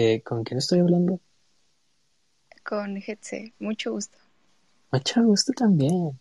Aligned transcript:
Eh, 0.00 0.22
¿Con 0.22 0.44
quién 0.44 0.58
estoy 0.58 0.78
hablando? 0.78 1.18
Con 2.64 3.00
Getse, 3.00 3.52
mucho 3.58 3.90
gusto. 3.90 4.16
Mucho 4.92 5.24
gusto 5.24 5.52
también. 5.52 6.20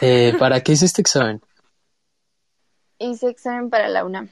Eh, 0.00 0.34
¿Para 0.38 0.60
qué 0.60 0.70
hiciste 0.70 1.00
examen? 1.00 1.42
Hice 3.00 3.28
examen 3.28 3.70
para 3.70 3.88
la 3.88 4.04
UNAM. 4.04 4.30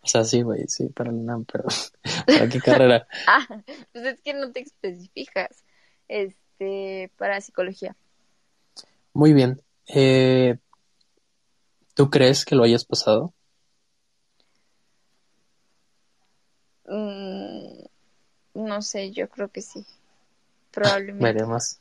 O 0.00 0.06
sea, 0.06 0.22
sí, 0.22 0.42
güey, 0.42 0.68
sí, 0.68 0.88
para 0.90 1.10
la 1.10 1.18
UNAM, 1.18 1.44
pero 1.44 1.64
¿para 2.26 2.48
qué 2.48 2.60
carrera? 2.60 3.08
ah, 3.26 3.44
pues 3.92 4.04
es 4.04 4.20
que 4.20 4.32
no 4.32 4.52
te 4.52 4.60
especificas. 4.60 5.64
Este, 6.06 7.10
para 7.16 7.40
psicología. 7.40 7.96
Muy 9.12 9.32
bien. 9.32 9.60
Eh, 9.88 10.56
¿Tú 11.94 12.10
crees 12.10 12.44
que 12.44 12.54
lo 12.54 12.62
hayas 12.62 12.84
pasado? 12.84 13.34
Mm, 16.88 17.47
no 18.58 18.82
sé, 18.82 19.10
yo 19.12 19.28
creo 19.28 19.48
que 19.48 19.62
sí. 19.62 19.84
Probablemente. 20.70 21.24
Veremos. 21.24 21.78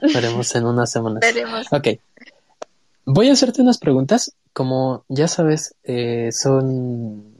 Veremos 0.00 0.54
en 0.54 0.66
unas 0.66 0.90
semanas. 0.90 1.20
Veremos. 1.20 1.72
Ok. 1.72 1.88
Voy 3.04 3.28
a 3.28 3.32
hacerte 3.32 3.62
unas 3.62 3.78
preguntas. 3.78 4.34
Como 4.52 5.04
ya 5.08 5.28
sabes, 5.28 5.74
eh, 5.84 6.30
son 6.30 7.34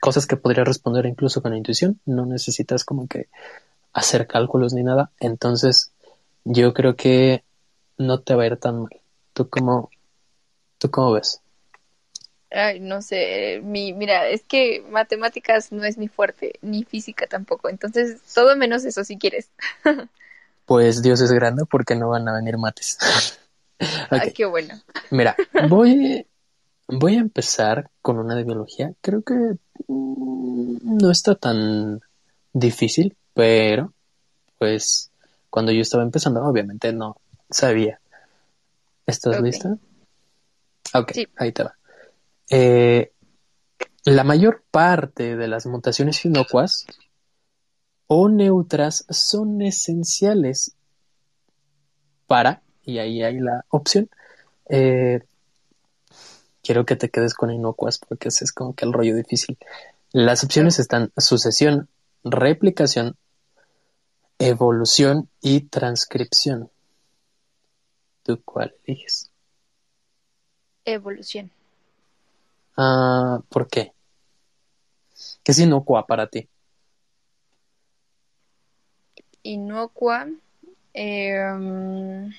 cosas 0.00 0.26
que 0.26 0.36
podría 0.36 0.64
responder 0.64 1.06
incluso 1.06 1.42
con 1.42 1.52
la 1.52 1.58
intuición. 1.58 2.00
No 2.04 2.26
necesitas 2.26 2.84
como 2.84 3.06
que 3.06 3.28
hacer 3.92 4.26
cálculos 4.26 4.72
ni 4.72 4.82
nada. 4.82 5.10
Entonces, 5.20 5.92
yo 6.44 6.74
creo 6.74 6.96
que 6.96 7.44
no 7.98 8.20
te 8.20 8.34
va 8.34 8.44
a 8.44 8.46
ir 8.46 8.56
tan 8.56 8.82
mal. 8.82 9.00
¿Tú 9.32 9.48
cómo, 9.48 9.90
tú 10.78 10.90
cómo 10.90 11.12
ves? 11.12 11.40
Ay, 12.56 12.80
no 12.80 13.02
sé, 13.02 13.60
mi, 13.62 13.92
mira, 13.92 14.26
es 14.28 14.42
que 14.42 14.82
matemáticas 14.90 15.72
no 15.72 15.84
es 15.84 15.98
mi 15.98 16.08
fuerte, 16.08 16.54
ni 16.62 16.84
física 16.84 17.26
tampoco, 17.26 17.68
entonces 17.68 18.22
todo 18.34 18.56
menos 18.56 18.86
eso 18.86 19.04
si 19.04 19.18
quieres. 19.18 19.50
pues 20.64 21.02
Dios 21.02 21.20
es 21.20 21.30
grande 21.32 21.64
porque 21.70 21.94
no 21.96 22.08
van 22.08 22.26
a 22.28 22.34
venir 22.34 22.56
mates. 22.56 22.96
Ay, 24.10 24.32
qué 24.32 24.46
bueno. 24.46 24.74
Mira, 25.10 25.36
voy, 25.68 26.26
voy 26.88 27.16
a 27.16 27.20
empezar 27.20 27.90
con 28.00 28.18
una 28.18 28.34
de 28.34 28.44
biología. 28.44 28.94
Creo 29.02 29.20
que 29.20 29.34
mm, 29.88 30.78
no 30.98 31.10
está 31.10 31.34
tan 31.34 32.00
difícil, 32.54 33.14
pero 33.34 33.92
pues 34.56 35.10
cuando 35.50 35.72
yo 35.72 35.82
estaba 35.82 36.04
empezando, 36.04 36.42
obviamente 36.42 36.90
no 36.94 37.18
sabía. 37.50 38.00
¿Estás 39.06 39.42
lista? 39.42 39.76
Ok, 40.94 41.12
ahí 41.36 41.52
te 41.52 41.64
va. 41.64 41.76
Eh, 42.50 43.12
la 44.04 44.24
mayor 44.24 44.64
parte 44.70 45.36
de 45.36 45.48
las 45.48 45.66
mutaciones 45.66 46.24
inocuas 46.24 46.86
o 48.06 48.28
neutras 48.28 49.04
son 49.10 49.62
esenciales 49.62 50.76
para, 52.26 52.62
y 52.84 52.98
ahí 52.98 53.22
hay 53.22 53.38
la 53.38 53.64
opción, 53.68 54.08
eh, 54.68 55.20
quiero 56.62 56.84
que 56.84 56.96
te 56.96 57.10
quedes 57.10 57.34
con 57.34 57.50
inocuas 57.50 57.98
porque 57.98 58.28
ese 58.28 58.44
es 58.44 58.52
como 58.52 58.74
que 58.74 58.84
el 58.84 58.92
rollo 58.92 59.14
difícil. 59.14 59.58
Las 60.12 60.44
opciones 60.44 60.78
están 60.78 61.12
sucesión, 61.16 61.88
replicación, 62.24 63.16
evolución 64.38 65.28
y 65.40 65.62
transcripción. 65.62 66.70
¿Tú 68.22 68.40
cuál 68.44 68.74
eliges? 68.84 69.30
Evolución. 70.84 71.50
Ah, 72.76 73.40
¿Por 73.48 73.68
qué? 73.68 73.92
¿Qué 75.42 75.52
es 75.52 75.58
inocua 75.58 76.06
para 76.06 76.26
ti? 76.26 76.48
Inocua. 79.42 80.28
Em, 80.92 82.32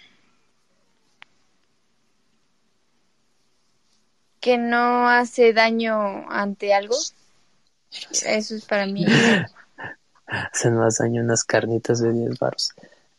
que 4.40 4.58
no 4.58 5.10
hace 5.10 5.54
daño 5.54 6.30
ante 6.30 6.74
algo. 6.74 6.96
Eso 8.12 8.56
es 8.56 8.66
para 8.66 8.86
mí. 8.86 9.06
Hacen 10.28 10.76
más 10.76 10.98
daño 10.98 11.22
unas 11.22 11.44
carnitas 11.44 12.02
de 12.02 12.12
10 12.12 12.38
baros. 12.38 12.72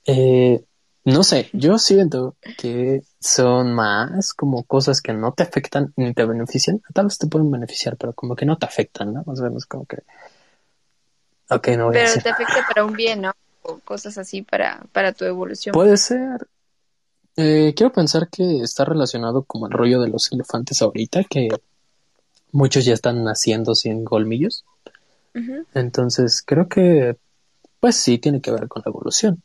Eh, 0.06 0.64
no 1.08 1.22
sé, 1.22 1.48
yo 1.52 1.78
siento 1.78 2.36
que 2.58 3.02
son 3.18 3.72
más 3.72 4.34
como 4.34 4.64
cosas 4.64 5.00
que 5.00 5.12
no 5.14 5.32
te 5.32 5.42
afectan 5.42 5.92
ni 5.96 6.12
te 6.12 6.24
benefician. 6.24 6.82
Tal 6.92 7.06
vez 7.06 7.18
te 7.18 7.26
pueden 7.26 7.50
beneficiar, 7.50 7.96
pero 7.96 8.12
como 8.12 8.36
que 8.36 8.44
no 8.44 8.58
te 8.58 8.66
afectan, 8.66 9.14
¿no? 9.14 9.22
Más 9.24 9.40
o 9.40 9.44
menos 9.44 9.64
como 9.64 9.86
que... 9.86 10.02
Ok, 11.50 11.68
no 11.68 11.86
voy 11.86 11.94
pero 11.94 12.10
a 12.10 12.22
te 12.22 12.28
afecta 12.28 12.66
para 12.66 12.84
un 12.84 12.92
bien, 12.92 13.22
¿no? 13.22 13.32
O 13.62 13.78
cosas 13.78 14.18
así 14.18 14.42
para, 14.42 14.84
para 14.92 15.12
tu 15.12 15.24
evolución. 15.24 15.72
Puede 15.72 15.96
ser. 15.96 16.46
Eh, 17.36 17.72
quiero 17.74 17.92
pensar 17.92 18.28
que 18.28 18.60
está 18.60 18.84
relacionado 18.84 19.44
como 19.44 19.66
el 19.66 19.72
rollo 19.72 20.00
de 20.00 20.08
los 20.08 20.30
elefantes 20.30 20.82
ahorita, 20.82 21.24
que 21.24 21.48
muchos 22.52 22.84
ya 22.84 22.92
están 22.92 23.24
naciendo 23.24 23.74
sin 23.74 24.04
golmillos. 24.04 24.64
Entonces, 25.72 26.42
creo 26.44 26.68
que, 26.68 27.16
pues 27.78 27.96
sí, 27.96 28.18
tiene 28.18 28.40
que 28.40 28.50
ver 28.50 28.66
con 28.66 28.82
la 28.84 28.90
evolución. 28.90 29.42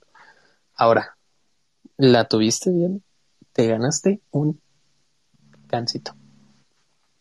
Ahora, 0.75 1.12
la 2.03 2.25
tuviste 2.25 2.69
bien, 2.69 3.01
te 3.53 3.65
ganaste 3.65 4.19
un 4.31 4.59
gansito. 5.69 6.13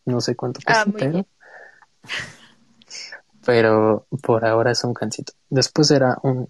No 0.03 0.19
sé 0.19 0.35
cuánto 0.35 0.59
ah, 0.65 0.83
cuesta, 0.83 0.99
pero, 0.99 1.25
pero 3.45 4.07
por 4.21 4.45
ahora 4.45 4.71
es 4.71 4.83
un 4.83 4.93
gansito. 4.93 5.31
Después 5.49 5.89
era 5.89 6.17
un 6.23 6.49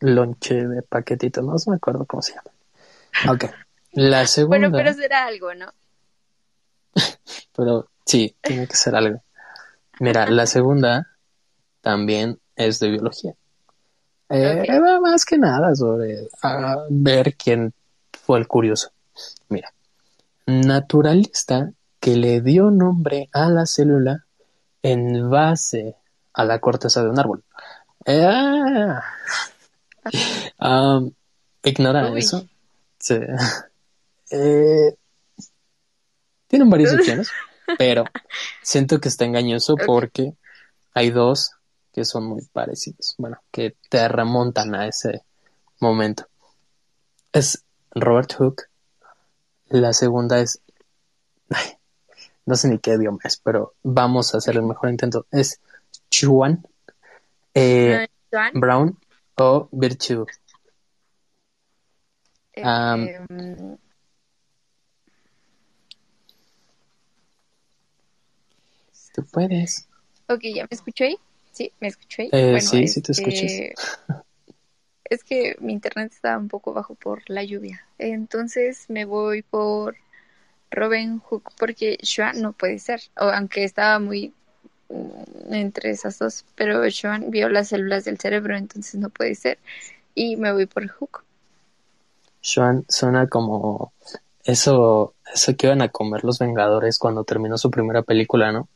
lonche 0.00 0.66
de 0.66 0.82
paquetito, 0.82 1.40
no 1.40 1.54
me 1.66 1.76
acuerdo 1.76 2.04
cómo 2.04 2.20
se 2.20 2.34
llama. 2.34 3.32
Ok, 3.32 3.46
la 3.92 4.26
segunda. 4.26 4.58
Bueno, 4.58 4.76
pero 4.76 4.92
será 4.92 5.24
algo, 5.24 5.54
¿no? 5.54 5.72
pero 7.56 7.88
sí, 8.04 8.36
tiene 8.42 8.68
que 8.68 8.76
ser 8.76 8.94
algo. 8.96 9.22
Mira, 9.98 10.26
la 10.26 10.46
segunda 10.46 11.06
también 11.80 12.38
es 12.54 12.80
de 12.80 12.90
biología. 12.90 13.34
Eh, 14.28 14.80
más 15.00 15.24
que 15.24 15.38
nada 15.38 15.74
sobre 15.74 16.28
ver 16.90 17.36
quién 17.36 17.72
fue 18.24 18.38
el 18.38 18.48
curioso. 18.48 18.90
Mira, 19.48 19.72
naturalista 20.46 21.70
que 22.00 22.16
le 22.16 22.40
dio 22.40 22.70
nombre 22.70 23.28
a 23.32 23.48
la 23.48 23.66
célula 23.66 24.24
en 24.82 25.30
base 25.30 25.94
a 26.32 26.44
la 26.44 26.58
corteza 26.58 27.02
de 27.02 27.10
un 27.10 27.18
árbol. 27.18 27.44
Eh, 28.04 28.94
ignora 31.62 32.16
eso. 32.16 32.46
Eh, 34.30 34.96
tienen 36.48 36.70
varias 36.70 36.94
opciones, 36.98 37.30
pero 37.78 38.04
siento 38.62 39.00
que 39.00 39.08
está 39.08 39.24
engañoso 39.24 39.76
porque 39.76 40.34
hay 40.94 41.10
dos 41.10 41.55
que 41.96 42.04
son 42.04 42.26
muy 42.26 42.42
parecidos, 42.52 43.14
bueno, 43.16 43.38
que 43.50 43.74
te 43.88 44.06
remontan 44.06 44.74
a 44.74 44.86
ese 44.86 45.22
momento. 45.80 46.26
Es 47.32 47.64
Robert 47.90 48.34
Hooke. 48.34 48.64
La 49.70 49.94
segunda 49.94 50.38
es, 50.38 50.60
no 52.44 52.54
sé 52.54 52.68
ni 52.68 52.78
qué 52.80 52.96
idioma 52.96 53.20
es, 53.24 53.38
pero 53.38 53.72
vamos 53.82 54.34
a 54.34 54.38
hacer 54.38 54.56
el 54.56 54.64
mejor 54.64 54.90
intento. 54.90 55.24
Es 55.30 55.58
Chuan, 56.10 56.68
eh, 57.54 58.06
Brown 58.52 58.98
o 59.38 59.70
Virtue. 59.72 60.26
Em, 62.52 63.78
Tú 69.14 69.24
puedes. 69.32 69.88
Ok, 70.28 70.42
¿ya 70.54 70.64
me 70.64 70.68
escucho 70.72 71.04
ahí? 71.04 71.16
Sí, 71.56 71.72
¿me 71.80 71.88
escuché? 71.88 72.28
Eh, 72.32 72.60
sí, 72.60 72.86
sí 72.86 73.00
te 73.00 73.12
escuchas. 73.12 73.50
Es 75.08 75.22
que 75.22 75.56
mi 75.60 75.72
internet 75.72 76.12
está 76.12 76.36
un 76.36 76.48
poco 76.48 76.74
bajo 76.74 76.96
por 76.96 77.22
la 77.30 77.44
lluvia. 77.44 77.86
Entonces 77.96 78.86
me 78.88 79.04
voy 79.04 79.42
por 79.42 79.94
Robin 80.72 81.20
Hook 81.20 81.52
porque 81.56 81.96
Xuan 82.02 82.42
no 82.42 82.52
puede 82.52 82.80
ser. 82.80 83.00
O, 83.16 83.26
aunque 83.26 83.62
estaba 83.62 84.00
muy 84.00 84.34
mm, 84.88 85.54
entre 85.54 85.90
esas 85.90 86.18
dos, 86.18 86.44
pero 86.56 86.82
Xuan 86.90 87.30
vio 87.30 87.48
las 87.48 87.68
células 87.68 88.04
del 88.04 88.18
cerebro, 88.18 88.56
entonces 88.56 88.96
no 88.96 89.10
puede 89.10 89.36
ser. 89.36 89.58
Y 90.16 90.36
me 90.36 90.52
voy 90.52 90.66
por 90.66 90.88
Hook. 90.88 91.22
Xuan 92.42 92.84
suena 92.88 93.28
como 93.28 93.92
eso, 94.42 95.14
eso 95.32 95.56
que 95.56 95.68
iban 95.68 95.82
a 95.82 95.88
comer 95.88 96.24
los 96.24 96.40
Vengadores 96.40 96.98
cuando 96.98 97.22
terminó 97.22 97.56
su 97.58 97.70
primera 97.70 98.02
película, 98.02 98.50
¿no? 98.50 98.68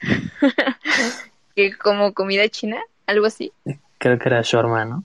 que 1.54 1.76
como 1.76 2.12
comida 2.14 2.48
china, 2.48 2.80
algo 3.06 3.26
así. 3.26 3.52
Creo 3.98 4.18
que 4.18 4.28
era 4.28 4.42
shawarma, 4.42 4.84
¿no? 4.84 5.04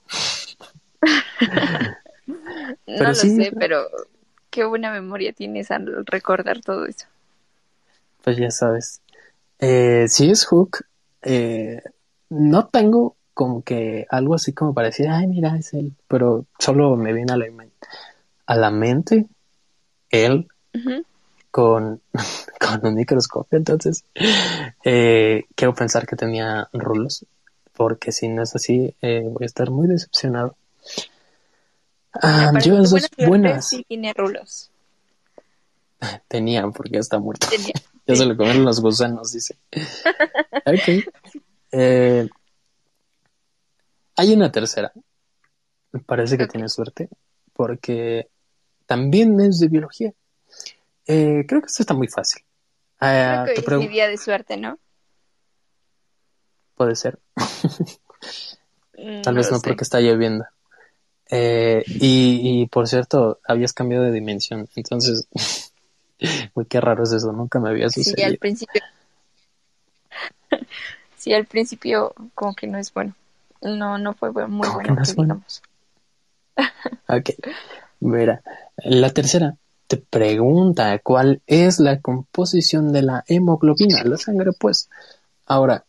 no 2.88 3.04
lo 3.04 3.14
sé, 3.14 3.54
pero 3.58 3.88
qué 4.50 4.66
buena 4.66 4.92
memoria 4.92 5.34
tienes 5.34 5.72
al 5.72 6.06
recordar 6.06 6.62
todo 6.62 6.86
eso. 6.86 7.06
Pues 8.24 8.38
ya 8.38 8.52
sabes. 8.52 9.02
Eh, 9.60 10.06
sí 10.08 10.30
es 10.32 10.46
Hook. 10.46 10.86
Eh, 11.22 11.82
no 12.30 12.68
tengo 12.68 13.16
como 13.34 13.64
que 13.64 14.06
algo 14.10 14.36
así 14.36 14.54
como 14.54 14.74
para 14.74 14.88
decir, 14.88 15.08
ay, 15.08 15.28
mira, 15.28 15.56
es 15.58 15.74
él, 15.74 15.94
pero 16.08 16.46
solo 16.58 16.96
me 16.98 17.14
viene 17.14 17.32
a 17.32 17.38
la, 17.38 17.46
a 18.46 18.56
la 18.56 18.72
mente 18.72 19.28
él 20.10 20.48
con, 21.52 22.02
con 22.60 22.86
un 22.86 22.96
microscopio, 22.96 23.58
entonces 23.58 24.06
eh, 24.84 25.46
quiero 25.56 25.74
pensar 25.74 26.06
que 26.06 26.16
tenía 26.16 26.70
rulos, 26.74 27.26
porque 27.74 28.12
si 28.12 28.28
no 28.28 28.44
es 28.44 28.56
así, 28.56 28.94
eh, 29.02 29.24
voy 29.26 29.44
a 29.44 29.46
estar 29.46 29.70
muy 29.72 29.88
decepcionado. 29.88 30.56
Ah, 32.14 32.52
yo 32.64 32.78
dos 32.78 33.08
buenas. 33.18 33.70
Sí 33.70 33.86
tiene 33.88 34.14
rulos. 34.14 34.70
Tenía, 36.28 36.68
porque 36.68 36.94
ya 36.94 37.00
está 37.00 37.20
muerto. 37.20 37.48
ya 38.08 38.16
se 38.16 38.26
lo 38.26 38.36
comieron 38.36 38.66
los 38.66 38.82
gusanos, 38.82 39.32
dice. 39.32 39.58
ok. 40.66 41.06
Eh, 41.72 42.28
hay 44.16 44.34
una 44.34 44.52
tercera. 44.52 44.92
Parece 46.06 46.38
que 46.38 46.48
tiene 46.48 46.70
suerte, 46.70 47.10
porque 47.54 48.28
también 48.86 49.40
es 49.40 49.60
de 49.60 49.68
biología. 49.68 50.14
Eh, 51.12 51.44
creo 51.48 51.62
que 51.62 51.66
esto 51.66 51.82
está 51.82 51.96
muy 51.96 52.08
fácil. 52.08 52.44
creo 53.00 53.46
que 53.46 53.54
es 53.62 53.68
mi 53.80 53.88
día 53.88 54.08
de 54.08 54.18
suerte, 54.18 54.58
¿no? 54.58 54.78
Puede 56.76 56.96
ser. 56.96 57.18
Tal 59.24 59.34
vez 59.34 59.52
no, 59.52 59.60
porque 59.60 59.84
está 59.84 60.00
lloviendo. 60.02 60.46
Eh, 61.32 61.84
y, 61.88 62.68
por 62.68 62.88
cierto, 62.88 63.40
habías 63.44 63.74
cambiado 63.74 64.04
de 64.04 64.12
dimensión. 64.12 64.70
Entonces, 64.76 65.28
uy, 66.54 66.66
qué 66.66 66.80
raro 66.80 67.04
es 67.04 67.12
eso. 67.12 67.32
Nunca 67.32 67.60
me 67.60 67.70
había 67.70 67.90
sucedido. 67.90 68.16
Sí, 68.16 68.24
al 68.24 68.38
principio. 68.38 68.82
sí, 71.18 71.34
al 71.34 71.46
principio, 71.46 72.14
como 72.36 72.54
que 72.54 72.68
no 72.68 72.78
es 72.78 72.94
bueno. 72.94 73.16
No, 73.64 73.98
no 73.98 74.14
fue 74.14 74.30
muy 74.48 74.70
bueno, 74.70 74.96
que, 74.96 75.12
digamos. 75.12 75.64
ok. 77.08 77.30
Mira, 78.00 78.44
la 78.78 79.10
tercera 79.10 79.58
te 79.90 79.98
pregunta 79.98 81.00
cuál 81.00 81.42
es 81.48 81.80
la 81.80 82.00
composición 82.00 82.94
de 82.94 83.02
la 83.02 83.24
hemoglobina, 83.28 84.04
la 84.04 84.18
sangre, 84.18 84.52
pues. 84.54 84.88
Ahora, 85.48 85.84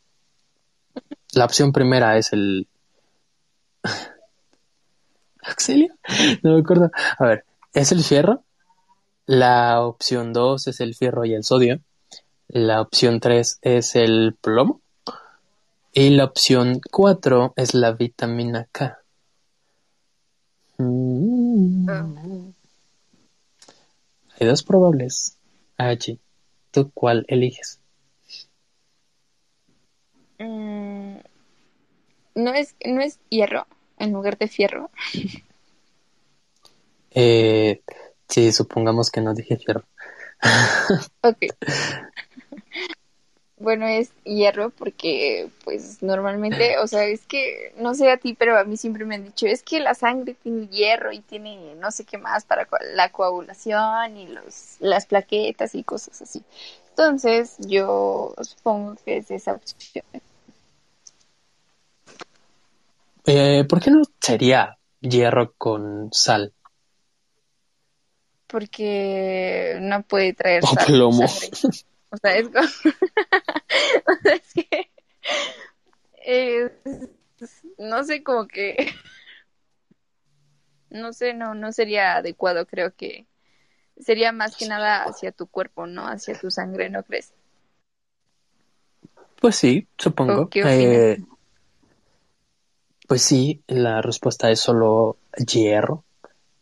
la 1.35 1.44
opción 1.44 1.70
primera 1.70 2.17
es 2.17 2.32
el 2.32 2.67
¿Axelio? 5.43 5.94
No 6.43 6.55
me 6.55 6.61
acuerdo. 6.61 6.91
A 7.19 7.26
ver, 7.26 7.44
¿es 7.75 7.93
el 7.93 8.02
fierro? 8.02 8.43
La 9.26 9.82
opción 9.82 10.32
2 10.32 10.69
es 10.69 10.81
el 10.81 10.94
fierro 10.94 11.26
y 11.26 11.35
el 11.35 11.44
sodio. 11.44 11.81
La 12.49 12.81
opción 12.81 13.20
3 13.20 13.58
es 13.61 13.96
el 13.96 14.35
plomo. 14.41 14.81
Y 15.93 16.08
la 16.08 16.25
opción 16.25 16.81
4 16.91 17.53
es 17.55 17.75
la 17.75 17.93
vitamina 17.93 18.67
K. 18.73 18.99
Mm. 20.79 22.30
Hay 24.41 24.47
dos 24.47 24.63
probables. 24.63 25.37
Allí. 25.77 26.19
¿Tú 26.71 26.91
cuál 26.93 27.27
eliges? 27.29 27.79
Mm, 30.39 31.17
no 32.35 32.55
es, 32.55 32.75
no 32.87 33.03
es 33.03 33.19
hierro 33.29 33.67
en 33.99 34.13
lugar 34.13 34.39
de 34.39 34.49
fierro. 34.49 34.91
Eh, 37.13 37.83
sí, 38.29 38.53
supongamos 38.53 39.11
que 39.11 39.21
no 39.21 39.35
dije 39.35 39.57
fierro. 39.57 39.83
ok. 41.23 41.39
Bueno, 43.61 43.87
es 43.87 44.11
hierro 44.25 44.71
porque, 44.71 45.51
pues, 45.65 46.03
normalmente, 46.03 46.79
o 46.79 46.87
sea, 46.87 47.05
es 47.05 47.27
que, 47.27 47.75
no 47.77 47.95
sé 47.95 48.11
a 48.11 48.17
ti, 48.17 48.33
pero 48.33 48.59
a 48.59 48.65
mí 48.65 48.79
siempre 48.79 49.05
me 49.05 49.17
han 49.17 49.25
dicho, 49.25 49.47
es 49.47 49.62
que 49.62 49.81
la 49.81 49.95
sangre 49.95 50.35
tiene 50.43 50.67
hierro 50.69 51.12
y 51.12 51.21
tiene 51.21 51.75
no 51.75 51.91
sé 51.91 52.05
qué 52.05 52.17
más 52.17 52.45
para 52.45 52.67
la 52.95 53.12
coagulación 53.12 54.17
y 54.17 54.29
los, 54.29 54.77
las 54.81 55.05
plaquetas 55.05 55.75
y 55.75 55.85
cosas 55.85 56.23
así. 56.23 56.43
Entonces, 56.89 57.57
yo 57.59 58.35
supongo 58.41 58.97
que 59.05 59.19
es 59.19 59.31
esa 59.31 59.53
opción. 59.53 60.05
Eh, 63.27 63.65
¿Por 63.69 63.83
qué 63.83 63.91
no 63.91 64.03
sería 64.21 64.79
hierro 65.01 65.53
con 65.59 66.09
sal? 66.13 66.55
Porque 68.47 69.77
no 69.83 70.03
puede 70.03 70.33
traer 70.33 70.65
o 70.65 70.87
plomo. 70.87 71.27
O 72.11 72.17
sea, 72.17 72.37
es, 72.37 72.49
que 74.55 74.91
no 77.79 78.05
sé, 78.05 78.23
como 78.23 78.47
que 78.47 78.93
no 80.91 81.12
sé, 81.12 81.35
no, 81.35 81.55
no 81.55 81.73
sería 81.73 82.17
adecuado, 82.17 82.67
creo 82.67 82.95
que 82.95 83.27
sería 83.99 84.33
más 84.33 84.57
que 84.57 84.67
nada 84.67 85.05
hacia 85.05 85.33
tu 85.33 85.47
cuerpo, 85.47 85.87
no 85.87 86.07
hacia 86.07 86.39
tu 86.39 86.51
sangre, 86.51 86.91
¿no 86.91 87.03
crees? 87.05 87.33
Pues 89.41 89.56
sí, 89.56 89.89
supongo. 89.97 90.51
¿Qué 90.51 90.63
pues 93.11 93.23
sí, 93.23 93.61
la 93.67 94.03
respuesta 94.03 94.53
es 94.53 94.61
solo 94.61 95.17
hierro. 95.35 96.05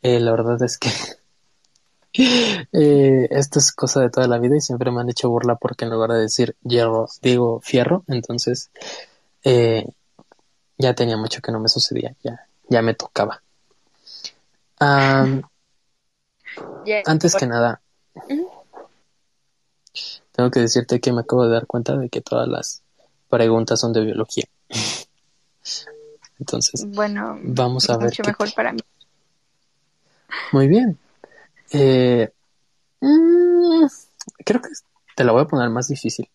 Eh, 0.00 0.18
la 0.18 0.30
verdad 0.30 0.62
es 0.62 0.78
que 0.78 0.88
eh, 2.18 3.28
esto 3.30 3.58
es 3.58 3.72
cosa 3.72 4.00
de 4.00 4.10
toda 4.10 4.26
la 4.26 4.38
vida 4.38 4.56
y 4.56 4.60
siempre 4.60 4.90
me 4.90 5.00
han 5.00 5.08
hecho 5.08 5.30
burla 5.30 5.54
porque 5.56 5.84
en 5.84 5.92
lugar 5.92 6.10
de 6.10 6.20
decir 6.20 6.56
hierro 6.62 7.08
digo 7.22 7.60
fierro, 7.60 8.04
entonces 8.08 8.70
eh, 9.44 9.86
ya 10.76 10.94
tenía 10.94 11.16
mucho 11.16 11.40
que 11.40 11.52
no 11.52 11.60
me 11.60 11.68
sucedía, 11.68 12.14
ya, 12.22 12.46
ya 12.68 12.82
me 12.82 12.94
tocaba. 12.94 13.42
antes 17.06 17.34
que 17.36 17.46
nada, 17.46 17.80
tengo 20.32 20.50
que 20.50 20.60
decirte 20.60 21.00
que 21.00 21.12
me 21.12 21.20
acabo 21.20 21.44
de 21.44 21.52
dar 21.52 21.66
cuenta 21.66 21.96
de 21.96 22.08
que 22.08 22.20
todas 22.20 22.48
las 22.48 22.82
preguntas 23.28 23.80
son 23.80 23.92
de 23.92 24.02
biología. 24.04 24.44
Entonces, 26.38 26.86
bueno, 26.94 27.38
vamos 27.42 27.90
a 27.90 27.96
ver. 27.96 28.10
Mucho 28.10 28.22
mejor 28.24 28.54
para 28.54 28.72
mí. 28.72 28.80
Muy 30.52 30.68
bien. 30.68 30.98
Eh, 31.72 32.30
mm, 33.00 33.86
creo 34.44 34.60
que 34.62 34.70
te 35.14 35.24
la 35.24 35.32
voy 35.32 35.42
a 35.42 35.46
poner 35.46 35.70
más 35.70 35.88
difícil. 35.88 36.28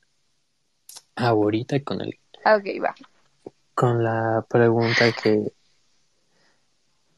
Ahorita 1.16 1.82
con 1.84 2.02
el. 2.02 2.20
Ah, 2.44 2.56
ok, 2.56 2.66
va. 2.84 2.96
Con 3.74 4.04
la 4.04 4.46
pregunta 4.48 5.12
que. 5.12 5.54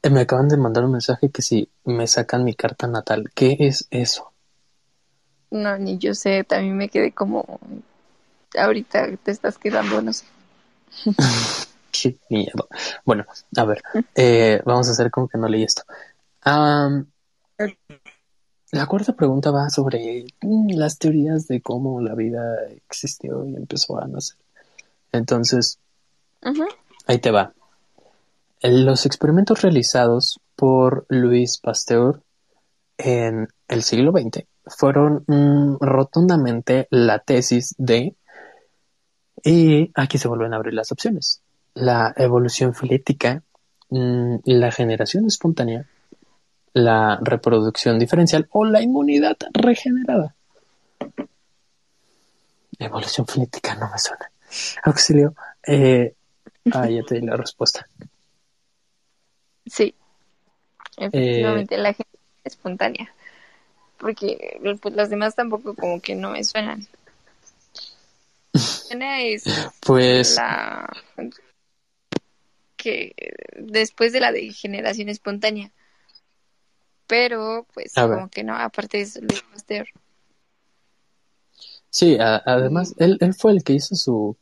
Me 0.10 0.22
acaban 0.22 0.48
de 0.48 0.58
mandar 0.58 0.86
un 0.86 0.92
mensaje 0.92 1.32
que 1.32 1.42
si 1.42 1.68
me 1.84 2.06
sacan 2.06 2.44
mi 2.44 2.54
carta 2.54 2.88
natal, 2.88 3.32
¿qué 3.34 3.58
es 3.60 3.88
eso? 3.90 4.32
No, 5.50 5.78
ni 5.78 5.98
yo 5.98 6.14
sé, 6.14 6.44
también 6.44 6.78
me 6.78 6.90
quedé 6.90 7.12
como. 7.12 7.60
Ahorita 8.58 9.18
te 9.18 9.32
estás 9.32 9.58
quedando, 9.58 10.02
no 10.02 10.14
sé. 10.14 10.26
miedo. 12.30 12.68
Bueno, 13.04 13.26
a 13.56 13.66
ver, 13.66 13.82
eh, 14.16 14.62
vamos 14.66 14.88
a 14.88 14.92
hacer 14.92 15.12
como 15.12 15.28
que 15.28 15.38
no 15.38 15.48
leí 15.48 15.64
esto. 15.64 15.84
La 18.76 18.86
cuarta 18.86 19.14
pregunta 19.14 19.52
va 19.52 19.70
sobre 19.70 20.26
mm, 20.42 20.72
las 20.76 20.98
teorías 20.98 21.48
de 21.48 21.62
cómo 21.62 22.02
la 22.02 22.16
vida 22.16 22.58
existió 22.88 23.46
y 23.46 23.56
empezó 23.56 24.00
a 24.00 24.08
nacer. 24.08 24.38
Entonces, 25.12 25.80
ahí 27.08 27.20
te 27.20 27.32
va. 27.32 27.54
Los 28.62 29.06
experimentos 29.06 29.62
realizados 29.62 30.40
por 30.56 31.06
Louis 31.10 31.58
Pasteur 31.58 32.22
en 32.98 33.48
el 33.68 33.84
siglo 33.84 34.12
XX 34.12 34.46
fueron 34.68 35.24
mm, 35.28 35.78
rotundamente 35.80 36.88
la 36.90 37.20
tesis 37.20 37.76
de... 37.78 38.16
Y 39.44 39.92
aquí 39.94 40.18
se 40.18 40.28
vuelven 40.28 40.54
a 40.54 40.56
abrir 40.58 40.74
las 40.74 40.92
opciones 40.92 41.42
la 41.76 42.14
evolución 42.16 42.74
filética, 42.74 43.44
mm, 43.90 44.38
la 44.46 44.72
generación 44.72 45.28
espontánea, 45.28 45.86
la 46.76 47.18
reproducción 47.22 47.98
diferencial 47.98 48.50
o 48.52 48.66
la 48.66 48.82
inmunidad 48.82 49.38
regenerada. 49.54 50.36
Evolución 52.78 53.26
filética 53.26 53.76
no 53.76 53.90
me 53.90 53.98
suena. 53.98 54.30
Auxilio. 54.84 55.34
Eh, 55.66 56.14
ah, 56.74 56.90
ya 56.90 57.02
te 57.04 57.16
di 57.16 57.26
la 57.26 57.38
respuesta. 57.38 57.88
Sí. 59.66 59.96
Efectivamente, 60.98 61.78
la 61.78 61.94
generación 61.94 62.44
espontánea. 62.44 63.14
Porque 63.98 64.60
pues, 64.82 64.94
las 64.94 65.10
demás 65.10 65.34
tampoco 65.34 65.76
como 65.76 66.02
que 66.02 66.14
no 66.14 66.32
me 66.32 66.44
suenan. 66.44 66.86
Es 68.98 69.44
pues 69.82 70.36
la 70.36 70.90
que 72.76 73.14
después 73.58 74.12
de 74.12 74.20
la 74.20 74.34
degeneración 74.34 75.08
espontánea. 75.08 75.72
Pero, 77.08 77.66
pues, 77.74 77.94
como 77.94 78.30
que 78.30 78.44
no, 78.44 78.56
aparte 78.56 79.02
es 79.02 79.22
Luis 79.22 79.44
Pasteur. 79.52 79.88
Sí, 81.90 82.18
además, 82.20 82.94
él, 82.98 83.18
él 83.22 83.34
fue 83.34 83.54
el 83.54 83.64
que 83.64 83.74
hizo 83.74 83.96
su, 83.96 84.36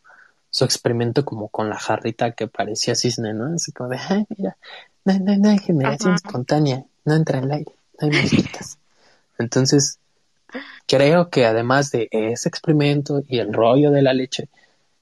su 0.50 0.66
experimento 0.66 1.26
como 1.26 1.50
con 1.50 1.70
la 1.70 1.78
jarrita 1.78 2.32
que 2.32 2.48
parecía 2.48 2.96
cisne, 2.96 3.34
¿no? 3.34 3.54
Así 3.56 3.72
como 3.72 3.90
de, 3.90 3.98
ay, 3.98 4.26
mira, 4.38 4.58
no, 5.06 5.20
no, 5.20 5.38
no 5.38 5.50
hay 5.50 5.60
generación 5.60 6.14
Ajá. 6.14 6.16
espontánea, 6.16 6.86
no 7.06 7.16
entra 7.16 7.40
el 7.40 7.52
aire, 7.52 7.76
no 8.00 8.08
hay 8.08 8.14
mosquitas. 8.14 8.80
Entonces, 9.38 10.00
creo 10.88 11.30
que 11.30 11.46
además 11.46 11.92
de 11.92 12.08
ese 12.12 12.50
experimento 12.50 13.24
y 13.28 13.40
el 13.40 13.54
rollo 13.54 13.92
de 13.92 14.02
la 14.02 14.14
leche, 14.14 14.50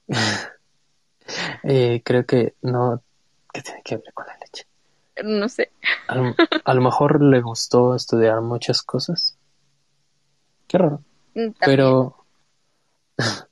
eh, 1.64 2.02
creo 2.04 2.26
que 2.26 2.54
no, 2.62 3.02
¿qué 3.52 3.62
tiene 3.62 3.82
que 3.82 3.96
ver 3.96 4.12
con 4.12 4.26
la 4.26 4.34
leche? 4.34 4.41
No 5.24 5.48
sé. 5.48 5.70
A 6.08 6.14
lo, 6.14 6.34
a 6.64 6.74
lo 6.74 6.80
mejor 6.80 7.22
le 7.22 7.40
gustó 7.40 7.94
estudiar 7.94 8.40
muchas 8.40 8.82
cosas. 8.82 9.36
Qué 10.66 10.78
raro. 10.78 11.02
Mm, 11.34 11.50
también. 11.50 11.54
Pero. 11.60 12.24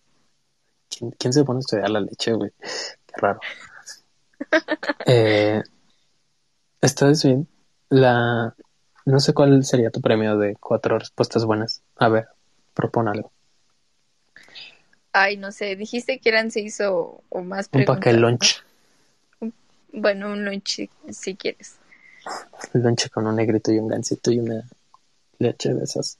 ¿Quién, 0.88 1.10
quién 1.12 1.32
se 1.32 1.44
pone 1.44 1.58
a 1.58 1.60
estudiar 1.60 1.90
la 1.90 2.00
leche, 2.00 2.32
güey? 2.32 2.50
Qué 2.58 3.14
raro. 3.16 3.40
eh, 5.06 5.62
¿Estás 6.80 7.24
bien? 7.24 7.46
La. 7.88 8.54
No 9.04 9.18
sé 9.20 9.32
cuál 9.34 9.64
sería 9.64 9.90
tu 9.90 10.00
premio 10.00 10.36
de 10.38 10.56
cuatro 10.56 10.98
respuestas 10.98 11.44
buenas. 11.44 11.82
A 11.96 12.08
ver, 12.08 12.28
propon 12.74 13.08
algo. 13.08 13.32
Ay, 15.12 15.36
no 15.36 15.52
sé. 15.52 15.76
Dijiste 15.76 16.20
que 16.20 16.28
eran 16.28 16.50
seis 16.50 16.80
o, 16.80 17.22
o 17.28 17.42
más 17.42 17.66
Un 17.66 17.70
preguntas. 17.70 17.96
paquete 17.96 18.16
lunch. 18.16 18.64
Bueno, 19.92 20.32
un 20.32 20.44
lunch 20.44 20.88
si, 21.10 21.34
quieres. 21.36 21.76
Lunch 22.72 23.08
con 23.10 23.26
un 23.26 23.36
negrito 23.36 23.72
y 23.72 23.78
un 23.78 23.88
gansito 23.88 24.30
y 24.30 24.38
una 24.38 24.62
leche 25.38 25.74
de 25.74 25.84
esas 25.84 26.18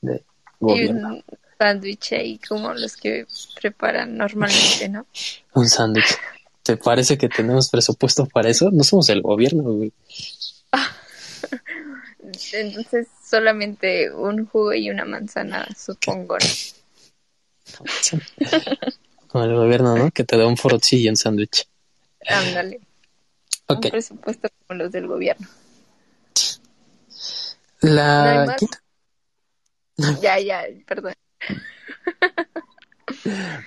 de 0.00 0.16
Y 0.16 0.22
gobierno. 0.60 1.08
un 1.14 1.24
sándwich 1.58 2.12
ahí 2.12 2.38
como 2.38 2.72
los 2.72 2.96
que 2.96 3.26
preparan 3.60 4.16
normalmente, 4.16 4.88
¿no? 4.88 5.06
Un 5.54 5.68
sándwich. 5.68 6.16
¿Te 6.62 6.76
parece 6.76 7.18
que 7.18 7.28
tenemos 7.28 7.68
presupuesto 7.68 8.26
para 8.26 8.48
eso? 8.48 8.70
No 8.70 8.84
somos 8.84 9.08
el 9.08 9.20
gobierno, 9.20 9.64
güey. 9.64 9.92
Entonces 12.52 13.08
solamente 13.24 14.12
un 14.12 14.46
jugo 14.46 14.72
y 14.72 14.90
una 14.90 15.04
manzana, 15.04 15.66
supongo. 15.76 16.38
¿no? 16.38 16.46
Como 19.28 19.44
el 19.44 19.54
gobierno, 19.54 19.96
¿no? 19.96 20.10
Que 20.10 20.24
te 20.24 20.36
da 20.36 20.46
un 20.46 20.56
forotzi 20.56 21.02
y 21.02 21.08
un 21.08 21.16
sándwich. 21.16 21.66
Ándale. 22.26 22.80
Ok. 23.72 23.84
Un 23.86 23.90
presupuesto 23.90 24.48
como 24.66 24.78
los 24.78 24.92
del 24.92 25.06
gobierno. 25.06 25.46
La 27.80 28.56
¿No. 29.96 30.20
Ya, 30.20 30.38
ya, 30.38 30.64
perdón. 30.86 31.12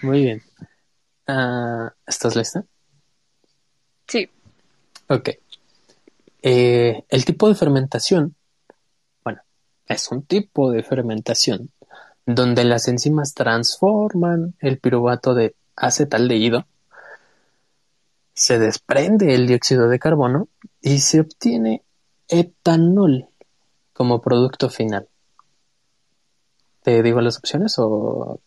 Muy 0.01 0.21
bien. 0.23 0.41
Ah, 1.27 1.93
¿Estás 2.05 2.35
lista? 2.35 2.63
Sí. 4.07 4.29
Ok. 5.07 5.29
Eh, 6.41 7.03
el 7.09 7.25
tipo 7.25 7.47
de 7.47 7.55
fermentación, 7.55 8.35
bueno, 9.23 9.41
es 9.87 10.11
un 10.11 10.23
tipo 10.23 10.71
de 10.71 10.83
fermentación 10.83 11.71
donde 12.25 12.63
las 12.63 12.87
enzimas 12.87 13.33
transforman 13.33 14.55
el 14.59 14.79
piruvato 14.79 15.33
de 15.33 15.55
acetaldehído, 15.75 16.65
se 18.35 18.59
desprende 18.59 19.33
el 19.33 19.47
dióxido 19.47 19.87
de 19.87 19.97
carbono 19.97 20.49
y 20.81 20.99
se 20.99 21.21
obtiene 21.21 21.83
etanol 22.27 23.29
como 23.93 24.21
producto 24.21 24.69
final. 24.69 25.07
¿Te 26.83 27.01
digo 27.01 27.21
las 27.21 27.37
opciones 27.37 27.75
o 27.77 28.39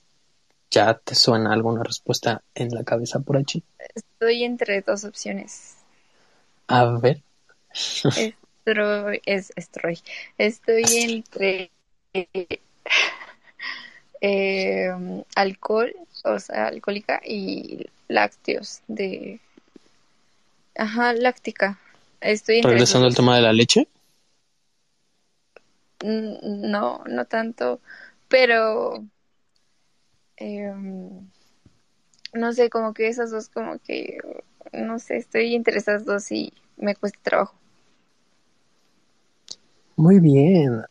ya 0.71 0.95
te 0.95 1.15
suena 1.15 1.53
alguna 1.53 1.83
respuesta 1.83 2.43
en 2.55 2.69
la 2.69 2.85
cabeza 2.85 3.21
por 3.21 3.39
allí? 3.39 3.65
Estoy 3.95 4.45
entre 4.45 4.83
dos 4.83 5.05
opciones. 5.05 5.79
A 6.67 6.85
ver. 7.01 7.23
Estoy, 7.73 9.23
es, 9.25 9.53
estoy, 9.57 9.99
estoy 10.37 10.85
entre 10.99 11.71
eh, 12.13 12.61
eh, 14.21 15.25
alcohol, 15.35 15.95
o 16.25 16.39
sea, 16.39 16.67
alcohólica 16.67 17.23
y 17.25 17.87
lácteos 18.09 18.83
de... 18.87 19.41
Ajá, 20.79 21.13
láctica. 21.13 21.79
Estoy 22.21 22.63
Regresando 22.63 23.09
al 23.09 23.15
tema 23.15 23.37
de 23.37 23.43
la 23.43 23.53
leche. 23.53 23.89
Mm, 26.03 26.71
No, 26.71 27.03
no 27.07 27.25
tanto, 27.27 27.81
pero 28.29 29.05
em, 30.37 31.29
no 32.33 32.53
sé, 32.53 32.71
como 32.71 32.95
que 32.95 33.09
esas 33.09 33.31
dos, 33.31 33.49
como 33.49 33.79
que, 33.81 34.19
no 34.73 34.99
sé, 34.99 35.17
estoy 35.17 35.55
entre 35.55 35.79
esas 35.79 36.05
dos 36.05 36.31
y 36.33 36.53
me 36.77 36.95
cuesta 36.95 37.19
trabajo. 37.23 37.55
Muy 39.97 40.21
bien. 40.21 40.85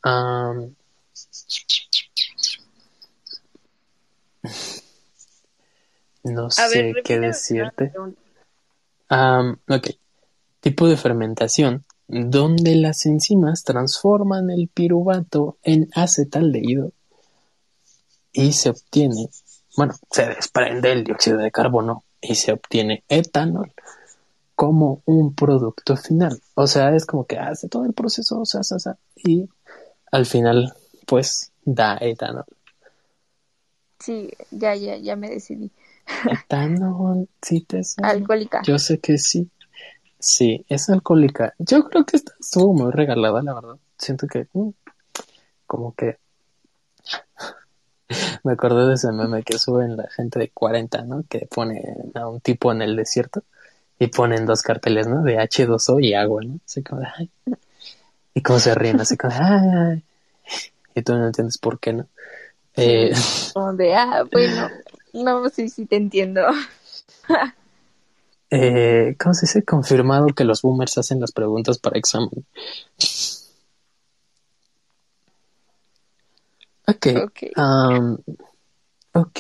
no 6.24 6.50
A 6.52 6.68
sé 6.68 6.94
ver, 6.94 7.04
qué 7.04 7.20
decirte. 7.20 7.94
Ok. 9.10 9.88
Tipo 10.60 10.88
de 10.88 10.98
fermentación 10.98 11.86
donde 12.08 12.76
las 12.76 13.06
enzimas 13.06 13.64
transforman 13.64 14.50
el 14.50 14.70
piruvato 14.70 15.58
en 15.64 15.90
acetaldehído 15.94 16.92
y 18.32 18.54
se 18.54 18.70
obtiene, 18.70 19.30
bueno, 19.76 19.96
se 20.12 20.28
desprende 20.28 20.92
el 20.92 21.04
dióxido 21.04 21.38
de 21.38 21.52
carbono 21.52 22.04
y 22.22 22.36
se 22.36 22.54
obtiene 22.54 23.04
etanol 23.10 23.74
como 24.56 25.02
un 25.06 25.36
producto 25.36 25.96
final. 25.98 26.42
O 26.56 26.68
sea, 26.68 26.96
es 26.96 27.06
como 27.06 27.26
que 27.26 27.38
hace 27.38 27.68
todo 27.68 27.86
el 27.86 27.94
proceso, 27.94 28.40
o 28.40 28.46
sea, 28.46 28.62
y 29.16 29.48
al 30.12 30.26
final, 30.26 30.74
pues, 31.06 31.52
da 31.64 31.98
etanol. 32.00 32.46
Sí, 34.00 34.32
ya, 34.52 34.76
ya, 34.76 34.98
ya 34.98 35.16
me 35.16 35.30
decidí. 35.30 35.72
Etanol, 36.32 37.28
sí 37.42 37.62
te 37.62 37.84
suena. 37.84 38.10
Alcohólica. 38.10 38.62
Yo 38.64 38.80
sé 38.80 39.00
que 39.00 39.18
sí. 39.18 39.50
Sí, 40.20 40.66
es 40.68 40.90
alcohólica. 40.90 41.54
Yo 41.60 41.84
creo 41.88 42.06
que 42.06 42.18
esta 42.18 42.34
estuvo 42.40 42.74
muy 42.74 42.92
regalada, 42.92 43.42
la 43.44 43.54
verdad. 43.54 43.78
Siento 43.98 44.28
que, 44.28 44.48
mm, 44.54 44.70
como 45.66 45.94
que. 45.96 46.18
Me 48.44 48.54
acordé 48.54 48.88
de 48.88 48.96
ese 48.96 49.12
meme 49.12 49.44
que 49.44 49.60
suben 49.60 49.98
la 49.98 50.08
gente 50.10 50.40
de 50.40 50.50
40, 50.50 51.04
¿no? 51.04 51.24
Que 51.30 51.46
pone 51.46 51.84
a 52.16 52.28
un 52.28 52.40
tipo 52.40 52.72
en 52.72 52.82
el 52.82 52.96
desierto 52.96 53.44
y 54.00 54.08
ponen 54.08 54.46
dos 54.46 54.62
carteles, 54.62 55.08
¿no? 55.08 55.24
De 55.24 55.38
H2O 55.38 56.04
y 56.04 56.14
agua, 56.14 56.42
¿no? 56.44 56.60
Así 56.66 56.84
como 56.84 57.02
de, 57.02 57.08
ay. 57.18 57.30
Y 58.34 58.42
cómo 58.42 58.60
se 58.60 58.74
ríen, 58.76 59.02
así 59.02 59.18
como 59.18 59.34
de, 59.34 59.40
ay, 59.40 59.70
ay. 59.70 60.04
Y 60.96 61.02
tú 61.02 61.16
no 61.16 61.28
entiendes 61.28 61.58
por 61.58 61.80
qué, 61.80 61.94
¿no? 61.94 62.08
Eh, 62.76 63.12
Como 63.54 63.74
de, 63.74 63.96
ah, 63.96 64.24
bueno, 64.32 64.70
no, 65.14 65.50
sí, 65.50 65.70
sí 65.70 65.86
te 65.86 65.96
entiendo. 65.96 66.42
eh, 68.50 69.16
¿Cómo 69.20 69.34
se 69.34 69.46
dice? 69.46 69.64
Confirmado 69.64 70.28
que 70.28 70.44
los 70.44 70.62
boomers 70.62 70.98
hacen 70.98 71.20
las 71.20 71.32
preguntas 71.32 71.80
para 71.80 71.98
examen. 71.98 72.46
Ok. 76.88 77.08
Ok. 77.24 77.44
Um, 77.58 78.18
ok. 79.14 79.40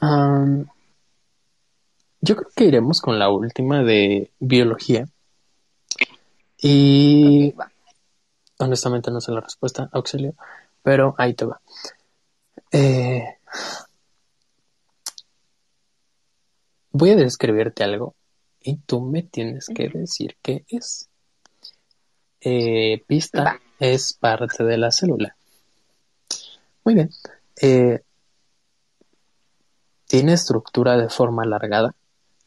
Um, 0.00 0.66
yo 2.20 2.36
creo 2.36 2.50
que 2.54 2.64
iremos 2.64 3.00
con 3.00 3.18
la 3.18 3.30
última 3.30 3.82
de 3.82 4.30
biología. 4.38 5.08
Y 6.60 7.50
Ok, 7.50 7.60
va. 7.60 7.72
honestamente 8.58 9.10
no 9.10 9.20
sé 9.20 9.32
la 9.32 9.40
respuesta, 9.40 9.88
auxilio, 9.92 10.34
pero 10.82 11.14
ahí 11.18 11.34
te 11.34 11.44
va. 11.44 11.60
Eh, 12.72 13.37
voy 16.90 17.10
a 17.10 17.16
describirte 17.16 17.84
algo 17.84 18.14
y 18.60 18.76
tú 18.76 19.00
me 19.00 19.22
tienes 19.22 19.66
que 19.66 19.88
decir 19.88 20.36
qué 20.42 20.64
es. 20.68 21.08
Eh, 22.40 23.02
pista 23.06 23.44
Va. 23.44 23.60
es 23.78 24.14
parte 24.14 24.64
de 24.64 24.78
la 24.78 24.92
célula. 24.92 25.36
Muy 26.84 26.94
bien. 26.94 27.10
Eh, 27.60 28.00
tiene 30.06 30.32
estructura 30.32 30.96
de 30.96 31.08
forma 31.08 31.42
alargada, 31.42 31.94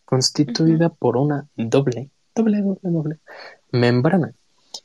constituida 0.05 0.89
por 0.89 1.17
una 1.17 1.47
doble, 1.55 2.09
doble, 2.35 2.61
doble, 2.61 2.79
doble 2.81 3.19
membrana 3.71 4.33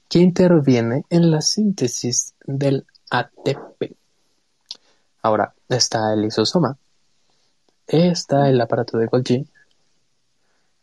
que 0.09 0.21
interviene 0.21 1.05
en 1.11 1.31
la 1.31 1.41
síntesis 1.41 2.35
del 2.45 2.87
ATP. 3.11 3.97
Ahora 5.27 5.53
está 5.69 6.13
el 6.13 6.23
lisosoma, 6.23 6.79
está 7.89 8.49
el 8.49 8.61
aparato 8.61 8.97
de 8.97 9.07
Golgi, 9.07 9.45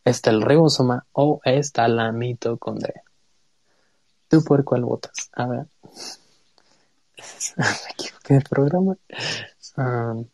está 0.03 0.31
el 0.31 0.41
ribosoma 0.41 1.05
o 1.13 1.39
está 1.45 1.88
la 1.88 2.12
mitocondria. 2.12 3.03
¿Tú 4.27 4.43
por 4.43 4.65
cuál 4.65 4.83
votas? 4.83 5.29
A 5.31 5.47
ver. 5.47 5.65
Me 7.55 7.65
equivoqué 7.91 8.33
de 8.33 8.41
programa. 8.41 8.97
Um, 9.77 10.25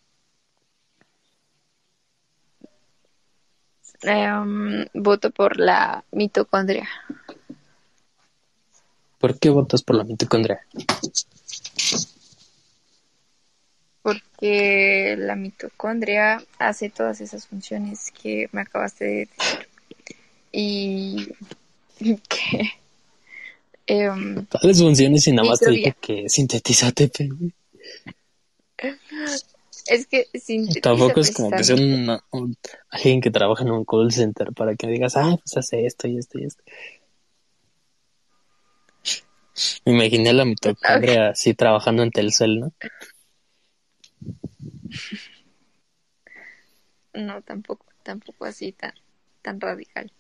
Em, 4.01 4.87
voto 4.93 5.29
por 5.29 5.59
la 5.59 6.03
mitocondria. 6.13 6.87
¿Por 9.19 9.37
qué 9.37 9.51
votas 9.51 9.83
por 9.83 9.97
la 9.97 10.03
mitocondria? 10.03 10.65
Porque 14.01 15.15
la 15.17 15.35
mitocondria 15.35 16.41
hace 16.57 16.89
todas 16.89 17.21
esas 17.21 17.47
funciones 17.47 18.11
que 18.11 18.47
me 18.51 18.61
acabaste 18.61 19.05
de 19.05 19.11
decir. 19.37 19.67
Y 20.51 21.27
que... 22.29 22.71
em, 23.87 24.45
¿Cuáles 24.45 24.79
funciones 24.81 25.27
y 25.27 25.31
nada 25.33 25.49
más 25.49 25.59
te 25.59 25.71
dije 25.71 25.95
que 25.99 26.29
sintetiza 26.29 26.87
ATP? 26.87 27.29
es 29.87 30.07
que 30.07 30.27
sintetiza 30.39 30.81
Tampoco 30.81 31.19
es 31.19 31.31
como 31.31 31.51
que 31.51 31.63
sea 31.63 31.75
una- 31.75 32.23
un- 32.31 32.55
alguien 32.89 33.21
que 33.21 33.31
trabaja 33.31 33.63
en 33.63 33.71
un 33.71 33.85
call 33.85 34.11
center 34.11 34.53
para 34.53 34.75
que 34.75 34.87
digas, 34.87 35.17
ah, 35.17 35.35
pues 35.43 35.57
hace 35.57 35.85
esto 35.85 36.07
y 36.07 36.17
esto 36.17 36.39
y 36.39 36.45
esto. 36.45 36.63
Me 39.85 39.93
imaginé 39.93 40.29
a 40.29 40.33
la 40.33 40.45
mitocondria 40.45 41.29
así 41.29 41.53
trabajando 41.53 42.03
en 42.03 42.11
Telcel, 42.11 42.59
¿no? 42.59 42.73
No, 47.13 47.41
tampoco, 47.41 47.86
tampoco 48.03 48.46
así 48.46 48.72
tan, 48.72 48.93
tan 49.41 49.60
radical. 49.60 50.12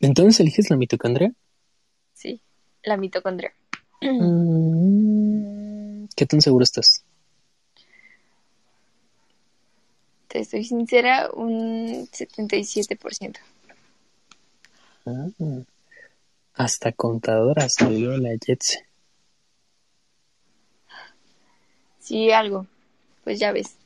Entonces 0.00 0.40
eliges 0.40 0.70
la 0.70 0.76
mitocondria. 0.76 1.32
Sí, 2.14 2.40
la 2.82 2.96
mitocondria. 2.96 3.52
Mm, 4.00 4.50
¿Qué 6.16 6.26
tan 6.26 6.40
seguro 6.40 6.62
estás? 6.62 7.04
Te 10.28 10.38
estoy 10.40 10.64
sincera, 10.64 11.30
un 11.32 12.06
77%. 12.06 13.40
Ah, 15.06 15.26
hasta 16.54 16.92
contadora 16.92 17.68
salió 17.68 18.16
la 18.16 18.30
Jetsi. 18.38 18.78
Sí, 22.00 22.30
algo. 22.30 22.66
Pues 23.22 23.38
ya 23.38 23.52
ves. 23.52 23.76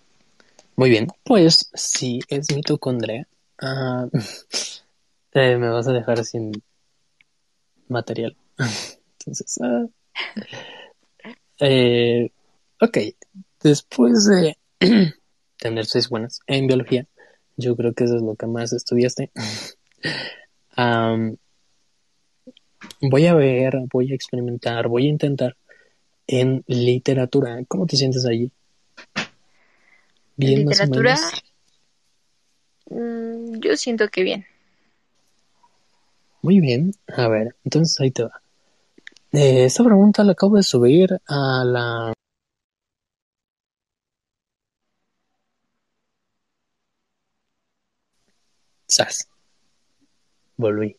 Muy 0.77 0.91
bien, 0.91 1.09
pues 1.25 1.71
sí 1.75 2.21
es 2.29 2.55
mitocondria. 2.55 3.27
Ah, 3.61 4.07
eh, 5.33 5.57
me 5.57 5.69
vas 5.69 5.89
a 5.89 5.93
dejar 5.93 6.25
sin 6.25 6.53
material. 7.89 8.37
Entonces, 9.19 9.59
ah. 9.63 9.87
Eh, 11.61 12.31
ok, 12.81 12.99
después 13.63 14.27
de 14.27 14.57
tener 15.59 15.87
seis 15.87 16.09
buenas 16.09 16.41
en 16.47 16.67
biología, 16.67 17.07
yo 17.57 17.77
creo 17.77 17.95
que 17.95 18.05
eso 18.05 18.17
es 18.17 18.23
lo 18.23 18.35
que 18.35 18.47
más 18.47 18.73
estudiaste. 18.73 19.31
Voy 23.01 23.27
a 23.27 23.35
ver, 23.35 23.75
voy 23.93 24.13
a 24.13 24.15
experimentar, 24.15 24.89
voy 24.89 25.07
a 25.07 25.11
intentar 25.11 25.57
en 26.27 26.65
literatura. 26.67 27.59
¿Cómo 27.69 27.87
te 27.87 27.97
sientes 27.97 28.25
allí? 28.27 28.51
En 30.39 30.65
más 30.65 30.81
o 30.81 30.85
literatura, 30.87 31.17
menos? 31.17 31.33
mm, 32.91 33.61
yo 33.61 33.77
siento 33.77 34.09
que 34.09 34.23
bien. 34.23 34.47
Muy 36.43 36.61
bien, 36.61 36.93
a 37.09 37.29
ver, 37.29 37.57
entonces 37.65 37.99
ahí 38.01 38.11
te 38.11 38.25
va. 38.25 38.43
Eh, 39.33 39.65
esta 39.65 39.83
pregunta 39.83 40.23
la 40.23 40.33
acabo 40.33 40.57
de 40.57 40.63
subir 40.63 41.21
a 41.27 41.65
la... 41.65 42.13
SAS. 48.87 49.29
Volví. 50.57 50.97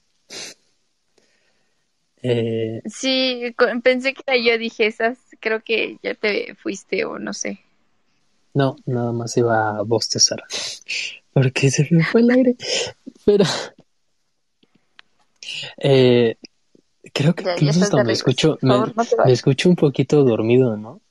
Eh, 2.28 2.82
Sí, 2.86 3.56
pensé 3.84 4.14
que 4.14 4.22
era 4.26 4.38
yo, 4.38 4.58
dije 4.58 4.86
esas, 4.88 5.18
creo 5.40 5.62
que 5.62 5.98
ya 6.04 6.14
te 6.16 6.56
fuiste 6.56 7.06
o 7.06 7.20
no 7.20 7.34
sé. 7.34 7.60
no, 8.54 8.76
nada 8.86 9.12
más 9.12 9.36
iba 9.38 9.78
a 9.78 9.82
bostezar. 9.84 10.44
Porque 11.34 11.70
se 11.70 11.88
me 11.92 12.04
fue 12.04 12.22
el 12.22 12.32
aire. 12.32 12.56
Pero... 13.26 13.44
Eh, 15.78 16.38
creo 17.14 17.36
que 17.36 17.44
Ya, 17.44 17.56
ya 17.58 17.70
hasta 17.70 18.04
me 18.04 18.14
escucho, 18.14 18.58
me, 18.62 18.70
favor, 18.70 18.94
no 18.96 19.26
me 19.26 19.32
escucho 19.32 19.70
un 19.70 19.76
poquito 19.76 20.24
dormido, 20.24 20.76
¿no? 20.78 21.02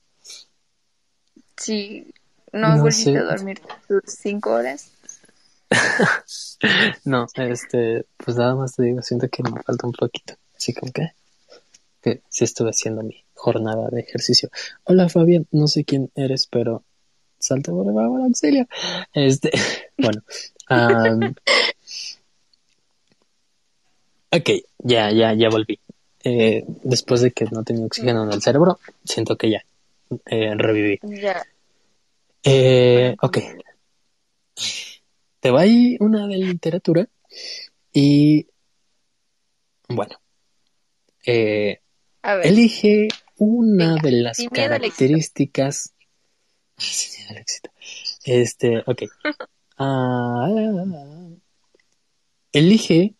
Sí, 1.57 2.07
no, 2.51 2.75
No 2.75 2.81
volviste 2.81 3.11
sé. 3.11 3.17
a 3.17 3.23
dormir 3.23 3.61
tus 3.87 4.01
cinco 4.07 4.51
horas. 4.51 4.91
No, 7.05 7.27
este, 7.35 8.05
pues 8.17 8.37
nada 8.37 8.55
más 8.55 8.75
te 8.75 8.83
digo, 8.83 9.01
siento 9.01 9.27
que 9.29 9.43
me 9.43 9.61
falta 9.61 9.85
un 9.87 9.93
poquito. 9.93 10.35
Así 10.65 10.73
como 10.73 10.91
que, 10.91 11.11
que 12.01 12.21
sí 12.27 12.43
estuve 12.43 12.71
haciendo 12.71 13.03
mi 13.03 13.23
jornada 13.35 13.87
de 13.91 13.99
ejercicio. 13.99 14.49
Hola 14.83 15.09
Fabián, 15.09 15.45
no 15.51 15.67
sé 15.67 15.85
quién 15.85 16.09
eres, 16.15 16.47
pero 16.47 16.83
salta 17.37 17.71
por 17.71 17.85
favor, 17.93 18.21
auxilio. 18.21 18.65
Este, 19.13 19.51
bueno, 19.99 20.23
am, 20.65 21.35
ok, 24.31 24.49
ya, 24.79 25.11
ya, 25.11 25.35
ya 25.35 25.49
volví. 25.49 25.79
Eh, 26.23 26.65
después 26.83 27.21
de 27.21 27.29
que 27.29 27.45
no 27.45 27.63
tenía 27.63 27.85
oxígeno 27.85 28.23
en 28.23 28.33
el 28.33 28.41
cerebro, 28.41 28.79
siento 29.03 29.37
que 29.37 29.51
ya 29.51 29.63
eh, 30.25 30.55
reviví. 30.55 30.99
Ya. 31.03 31.45
Eh, 32.43 33.15
ok, 33.21 33.37
te 35.41 35.51
va 35.51 35.61
ahí 35.61 35.95
una 35.99 36.25
de 36.25 36.37
literatura 36.37 37.07
y 37.93 38.47
bueno, 39.89 40.17
eh, 41.25 41.81
A 42.21 42.35
ver, 42.35 42.47
elige 42.47 43.07
una 43.37 43.95
Venga, 43.95 44.01
de 44.01 44.11
las 44.11 44.37
características. 44.51 45.93
Sin 46.77 47.19
miedo 47.19 47.31
al 47.31 47.37
éxito. 47.37 47.71
Este, 48.23 48.83
ok. 48.85 49.03
Ah, 49.77 50.47
elige 52.53 53.15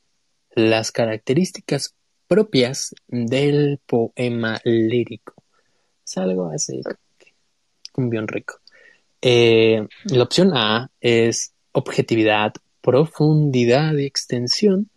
las 0.52 0.94
características 0.94 1.96
propias 2.28 2.96
del 3.08 3.80
poema 3.86 4.62
lírico. 4.64 5.34
Es 6.06 6.18
algo 6.18 6.50
así, 6.50 6.82
un 7.98 8.10
bien 8.10 8.28
rico. 8.28 8.62
Eh, 9.22 9.86
la 10.06 10.24
opción 10.24 10.52
A 10.56 10.92
es 11.02 11.54
objetividad, 11.72 12.54
profundidad 12.82 13.94
y 13.96 14.06
extensión. 14.06 14.90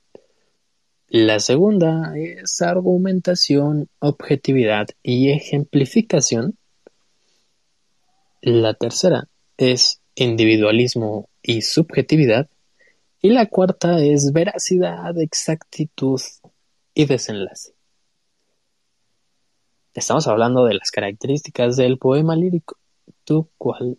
La 1.11 1.41
segunda 1.41 2.13
es 2.19 2.61
argumentación, 2.61 3.89
objetividad 3.99 4.89
y 5.03 5.31
ejemplificación. 5.31 6.59
La 8.43 8.75
tercera 8.75 9.27
es 9.57 10.03
individualismo 10.15 11.31
y 11.43 11.63
subjetividad. 11.63 12.51
Y 13.23 13.31
la 13.31 13.47
cuarta 13.47 14.05
es 14.05 14.35
veracidad, 14.35 15.19
exactitud 15.19 16.21
y 16.93 17.07
desenlace. 17.07 17.73
Estamos 19.95 20.29
hablando 20.29 20.67
de 20.67 20.75
las 20.75 20.91
características 20.91 21.77
del 21.77 21.97
poema 21.97 22.37
lírico. 22.37 22.77
¿Tú 23.25 23.49
cuál 23.57 23.99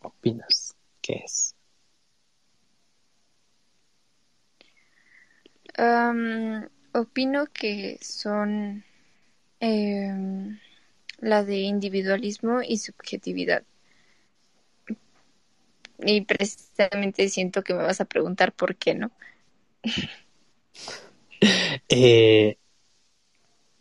opinas 0.00 0.76
que 1.02 1.14
es? 1.24 1.53
Am, 5.78 6.68
opino 6.92 7.46
que 7.46 7.98
son 8.02 8.84
em, 9.60 10.58
la 11.20 11.44
de 11.44 11.58
individualismo 11.62 12.62
y 12.62 12.78
subjetividad. 12.78 13.64
Y 15.98 16.20
precisamente 16.20 17.28
siento 17.28 17.62
que 17.64 17.74
me 17.74 17.82
vas 17.82 18.00
a 18.00 18.04
preguntar 18.04 18.52
por 18.52 18.76
qué, 18.76 18.94
¿no? 18.94 19.10
Eh, 21.88 22.56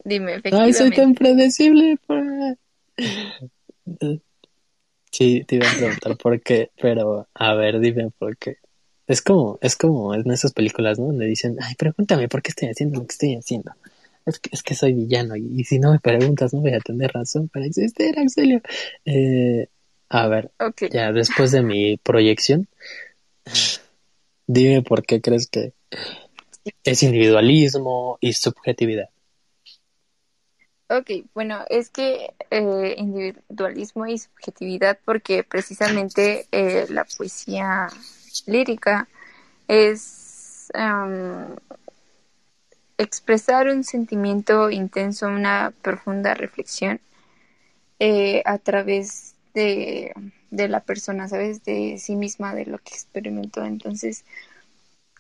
Dime, 0.06 0.34
Ay, 0.52 0.74
soy 0.74 0.92
efectivamente. 0.92 0.96
tan 1.02 1.14
predecible. 1.16 1.98
por- 2.08 2.58
Sí, 5.12 5.44
te 5.46 5.56
iba 5.56 5.68
a 5.70 5.76
preguntar 5.76 6.18
por 6.18 6.42
qué, 6.42 6.72
pero 6.82 7.28
a 7.34 7.54
ver, 7.54 7.80
dime 7.80 8.10
por 8.18 8.36
qué. 8.38 8.58
Es 9.08 9.22
como, 9.22 9.60
es 9.62 9.76
como 9.76 10.14
en 10.14 10.30
esas 10.32 10.54
películas, 10.54 10.98
¿no? 10.98 11.08
Donde 11.08 11.26
dicen, 11.26 11.58
ay, 11.62 11.76
pregúntame 11.76 12.30
por 12.30 12.42
qué 12.42 12.50
estoy 12.50 12.70
haciendo 12.70 13.00
lo 13.00 13.06
que 13.06 13.14
estoy 13.14 13.36
haciendo. 13.36 13.74
Es 14.26 14.40
que, 14.40 14.50
es 14.54 14.64
que 14.64 14.76
soy 14.76 14.94
villano 14.94 15.36
y, 15.36 15.60
y 15.60 15.64
si 15.66 15.80
no 15.80 15.92
me 15.92 16.00
preguntas 16.00 16.54
no 16.54 16.62
voy 16.62 16.74
a 16.74 16.80
tener 16.80 17.12
razón 17.12 17.50
para 17.50 17.66
existir, 17.66 18.18
Auxilio. 18.18 18.62
Eh, 19.04 19.68
a 20.10 20.28
ver, 20.28 20.52
ya 20.92 21.12
después 21.12 21.52
de 21.52 21.64
mi 21.64 21.98
proyección, 21.98 22.68
dime 24.48 24.82
por 24.84 25.04
qué 25.04 25.22
crees 25.22 25.48
que 25.48 25.74
es 26.84 27.04
individualismo 27.04 28.18
y 28.22 28.34
subjetividad. 28.34 29.10
Ok, 30.90 31.10
bueno, 31.34 31.66
es 31.70 31.90
que 31.90 32.34
eh, 32.52 32.96
individualismo 32.98 34.06
y 34.06 34.20
subjetividad, 34.20 35.00
porque 35.04 35.44
precisamente 35.44 36.46
eh, 36.52 36.86
la 36.90 37.06
poesía 37.06 37.88
lírica 38.48 39.08
es 39.68 40.72
um, 40.74 41.56
expresar 42.98 43.68
un 43.68 43.84
sentimiento 43.84 44.70
intenso, 44.70 45.28
una 45.28 45.74
profunda 45.82 46.34
reflexión 46.34 47.00
eh, 48.00 48.42
a 48.46 48.58
través 48.58 49.36
de, 49.54 50.14
de, 50.52 50.68
la 50.68 50.82
persona, 50.82 51.28
¿sabes? 51.28 51.64
De 51.64 51.98
sí 52.00 52.16
misma, 52.16 52.54
de 52.56 52.66
lo 52.66 52.78
que 52.80 52.94
experimentó. 52.94 53.64
Entonces, 53.66 54.26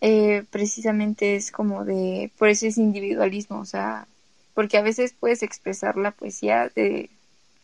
eh, 0.01 0.43
precisamente 0.51 1.35
es 1.35 1.51
como 1.51 1.85
de, 1.85 2.31
por 2.37 2.49
eso 2.49 2.67
es 2.67 2.77
individualismo, 2.77 3.59
o 3.59 3.65
sea, 3.65 4.07
porque 4.53 4.77
a 4.77 4.81
veces 4.81 5.15
puedes 5.17 5.43
expresar 5.43 5.97
la 5.97 6.11
poesía 6.11 6.69
de 6.75 7.09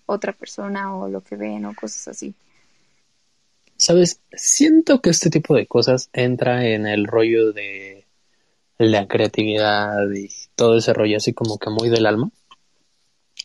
otra 0.05 0.33
persona 0.33 0.95
o 0.95 1.09
lo 1.09 1.21
que 1.21 1.35
ven 1.35 1.65
o 1.65 1.75
cosas 1.75 2.07
así. 2.07 2.33
Sabes, 3.79 4.19
siento 4.33 4.99
que 4.99 5.09
este 5.09 5.29
tipo 5.29 5.55
de 5.55 5.65
cosas 5.65 6.09
entra 6.11 6.67
en 6.67 6.85
el 6.85 7.07
rollo 7.07 7.53
de 7.53 8.03
la 8.77 9.07
creatividad 9.07 10.11
y 10.13 10.29
todo 10.55 10.77
ese 10.77 10.91
rollo 10.93 11.15
así 11.15 11.31
como 11.31 11.57
que 11.57 11.69
muy 11.69 11.87
del 11.87 12.05
alma. 12.05 12.29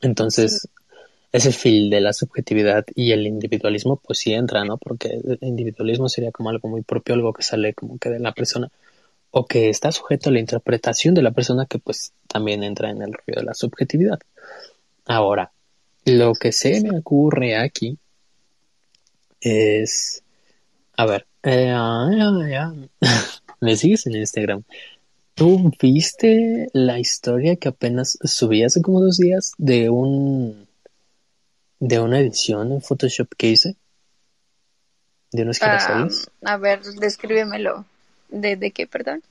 Entonces, 0.02 0.68
ese 1.30 1.52
fil 1.52 1.88
de 1.88 2.00
la 2.00 2.12
subjetividad 2.12 2.84
y 2.96 3.12
el 3.12 3.28
individualismo, 3.28 3.94
pues 4.04 4.18
sí 4.18 4.32
entra, 4.32 4.64
¿no? 4.64 4.76
Porque 4.76 5.20
el 5.24 5.38
individualismo 5.40 6.08
sería 6.08 6.32
como 6.32 6.50
algo 6.50 6.68
muy 6.68 6.82
propio, 6.82 7.14
algo 7.14 7.32
que 7.32 7.44
sale 7.44 7.72
como 7.72 7.96
que 7.98 8.10
de 8.10 8.18
la 8.18 8.32
persona 8.32 8.72
o 9.30 9.46
que 9.46 9.68
está 9.68 9.92
sujeto 9.92 10.30
a 10.30 10.32
la 10.32 10.40
interpretación 10.40 11.14
de 11.14 11.22
la 11.22 11.30
persona 11.30 11.66
que 11.66 11.78
pues 11.78 12.12
también 12.26 12.64
entra 12.64 12.90
en 12.90 13.02
el 13.02 13.12
rollo 13.12 13.38
de 13.38 13.44
la 13.44 13.54
subjetividad. 13.54 14.18
Ahora, 15.06 15.52
lo 16.04 16.34
que 16.34 16.50
se 16.50 16.80
me 16.82 16.98
ocurre 16.98 17.56
aquí 17.56 17.98
es, 19.40 20.23
a 20.96 21.06
ver, 21.06 21.26
eh, 21.42 21.74
me 23.60 23.76
sigues 23.76 24.06
en 24.06 24.16
Instagram. 24.16 24.62
¿Tú 25.34 25.72
viste 25.80 26.68
la 26.72 27.00
historia 27.00 27.56
que 27.56 27.68
apenas 27.68 28.16
subí 28.22 28.62
hace 28.62 28.80
como 28.80 29.00
dos 29.00 29.16
días 29.16 29.52
de 29.58 29.90
un 29.90 30.68
de 31.80 31.98
una 31.98 32.20
edición 32.20 32.72
en 32.72 32.80
Photoshop 32.80 33.28
que 33.36 33.48
hice? 33.48 33.76
De 35.32 35.42
unos 35.42 35.58
girasoles. 35.58 36.30
a 36.44 36.56
ver, 36.56 36.82
descríbemelo. 36.82 37.84
¿De, 38.28 38.70
qué, 38.70 38.86
perdón? 38.86 39.22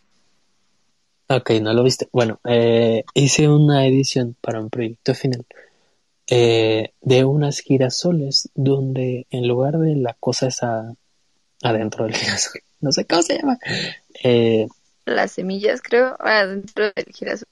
Ok, 1.29 1.51
no 1.61 1.73
lo 1.73 1.83
viste. 1.83 2.09
Bueno, 2.11 2.39
eh, 2.43 3.05
hice 3.13 3.47
una 3.47 3.87
edición 3.87 4.35
para 4.41 4.59
un 4.59 4.69
proyecto 4.69 5.15
final 5.15 5.45
eh, 6.27 6.91
de 7.01 7.25
unas 7.25 7.59
girasoles 7.59 8.49
donde 8.55 9.27
en 9.29 9.47
lugar 9.47 9.77
de 9.77 9.95
la 9.95 10.13
cosa 10.19 10.47
esa 10.47 10.93
adentro 11.63 12.05
del 12.05 12.15
girasol, 12.15 12.61
no 12.81 12.91
sé 12.91 13.05
cómo 13.05 13.21
se 13.21 13.37
llama. 13.37 13.57
Eh, 14.23 14.67
las 15.05 15.31
semillas, 15.31 15.81
creo, 15.81 16.15
adentro 16.19 16.91
del 16.95 17.05
girasol, 17.13 17.47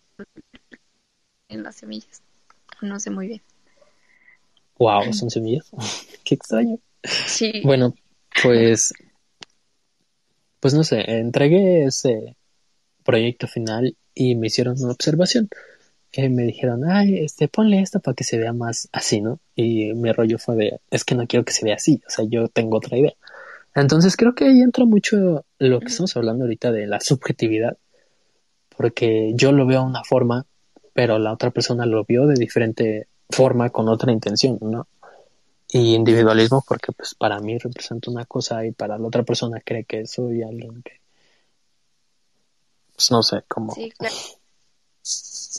en 1.49 1.63
las 1.63 1.75
semillas. 1.75 2.21
No 2.81 2.99
sé 2.99 3.09
muy 3.09 3.27
bien. 3.27 3.41
Wow, 4.77 5.13
son 5.13 5.29
semillas. 5.29 5.69
Qué 6.23 6.35
extraño. 6.35 6.79
Sí. 7.03 7.61
Bueno, 7.63 7.95
pues 8.41 8.93
pues 10.61 10.75
no 10.75 10.83
sé, 10.83 11.03
entregué 11.07 11.85
ese 11.85 12.37
proyecto 13.03 13.47
final 13.47 13.97
y 14.13 14.35
me 14.35 14.47
hicieron 14.47 14.81
una 14.81 14.93
observación. 14.93 15.49
que 16.11 16.29
me 16.29 16.43
dijeron, 16.43 16.83
ay, 16.89 17.19
este, 17.19 17.47
ponle 17.47 17.81
esto 17.81 17.99
para 18.01 18.15
que 18.15 18.23
se 18.25 18.37
vea 18.37 18.53
más 18.53 18.89
así, 18.91 19.21
¿no? 19.21 19.39
Y 19.55 19.93
mi 19.93 20.11
rollo 20.11 20.37
fue 20.37 20.55
de, 20.57 20.79
es 20.91 21.05
que 21.05 21.15
no 21.15 21.25
quiero 21.25 21.45
que 21.45 21.53
se 21.53 21.65
vea 21.65 21.75
así, 21.75 22.01
o 22.07 22.09
sea, 22.09 22.25
yo 22.29 22.47
tengo 22.49 22.77
otra 22.77 22.97
idea. 22.97 23.13
Entonces 23.75 24.17
creo 24.17 24.35
que 24.35 24.45
ahí 24.45 24.61
entra 24.61 24.85
mucho 24.85 25.45
lo 25.59 25.79
que 25.79 25.87
estamos 25.87 26.15
hablando 26.17 26.45
ahorita 26.45 26.71
de 26.71 26.87
la 26.87 26.99
subjetividad, 26.99 27.77
porque 28.75 29.31
yo 29.35 29.51
lo 29.51 29.65
veo 29.65 29.81
de 29.81 29.87
una 29.87 30.03
forma, 30.03 30.45
pero 30.93 31.19
la 31.19 31.31
otra 31.31 31.51
persona 31.51 31.85
lo 31.85 32.03
vio 32.03 32.27
de 32.27 32.35
diferente 32.35 33.07
forma 33.29 33.69
con 33.69 33.87
otra 33.87 34.11
intención, 34.11 34.57
¿no? 34.61 34.87
y 35.71 35.95
individualismo 35.95 36.63
porque 36.67 36.91
pues 36.91 37.15
para 37.15 37.39
mí 37.39 37.57
representa 37.57 38.11
una 38.11 38.25
cosa 38.25 38.65
y 38.65 38.71
para 38.71 38.97
la 38.97 39.07
otra 39.07 39.23
persona 39.23 39.61
cree 39.63 39.85
que 39.85 40.05
soy 40.05 40.43
alguien 40.43 40.81
que 40.83 40.99
pues 42.93 43.09
no 43.11 43.23
sé 43.23 43.43
cómo 43.47 43.73
sí, 43.73 43.91
claro. 43.91 44.13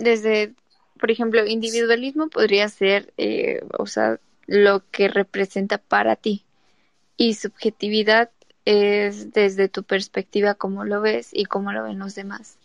desde 0.00 0.52
por 1.00 1.10
ejemplo 1.10 1.46
individualismo 1.46 2.28
podría 2.28 2.68
ser 2.68 3.12
eh, 3.16 3.64
o 3.78 3.86
sea 3.86 4.20
lo 4.46 4.82
que 4.90 5.08
representa 5.08 5.78
para 5.78 6.16
ti 6.16 6.44
y 7.22 7.34
subjetividad 7.34 8.30
es 8.64 9.32
desde 9.32 9.68
tu 9.68 9.84
perspectiva 9.84 10.54
cómo 10.54 10.84
lo 10.84 11.00
ves 11.00 11.30
y 11.32 11.44
cómo 11.44 11.72
lo 11.72 11.84
ven 11.84 11.98
los 11.98 12.14
demás 12.14 12.58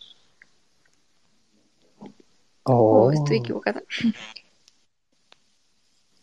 oh. 2.64 3.12
estoy 3.12 3.38
equivocada 3.38 3.84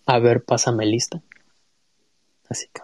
A 0.07 0.18
ver, 0.18 0.44
pásame 0.44 0.85
lista. 0.85 1.23
Así 2.49 2.68
que. 2.73 2.83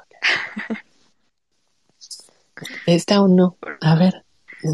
¿Está 2.86 3.22
o 3.22 3.28
no? 3.28 3.58
A 3.82 3.94
ver, 3.94 4.24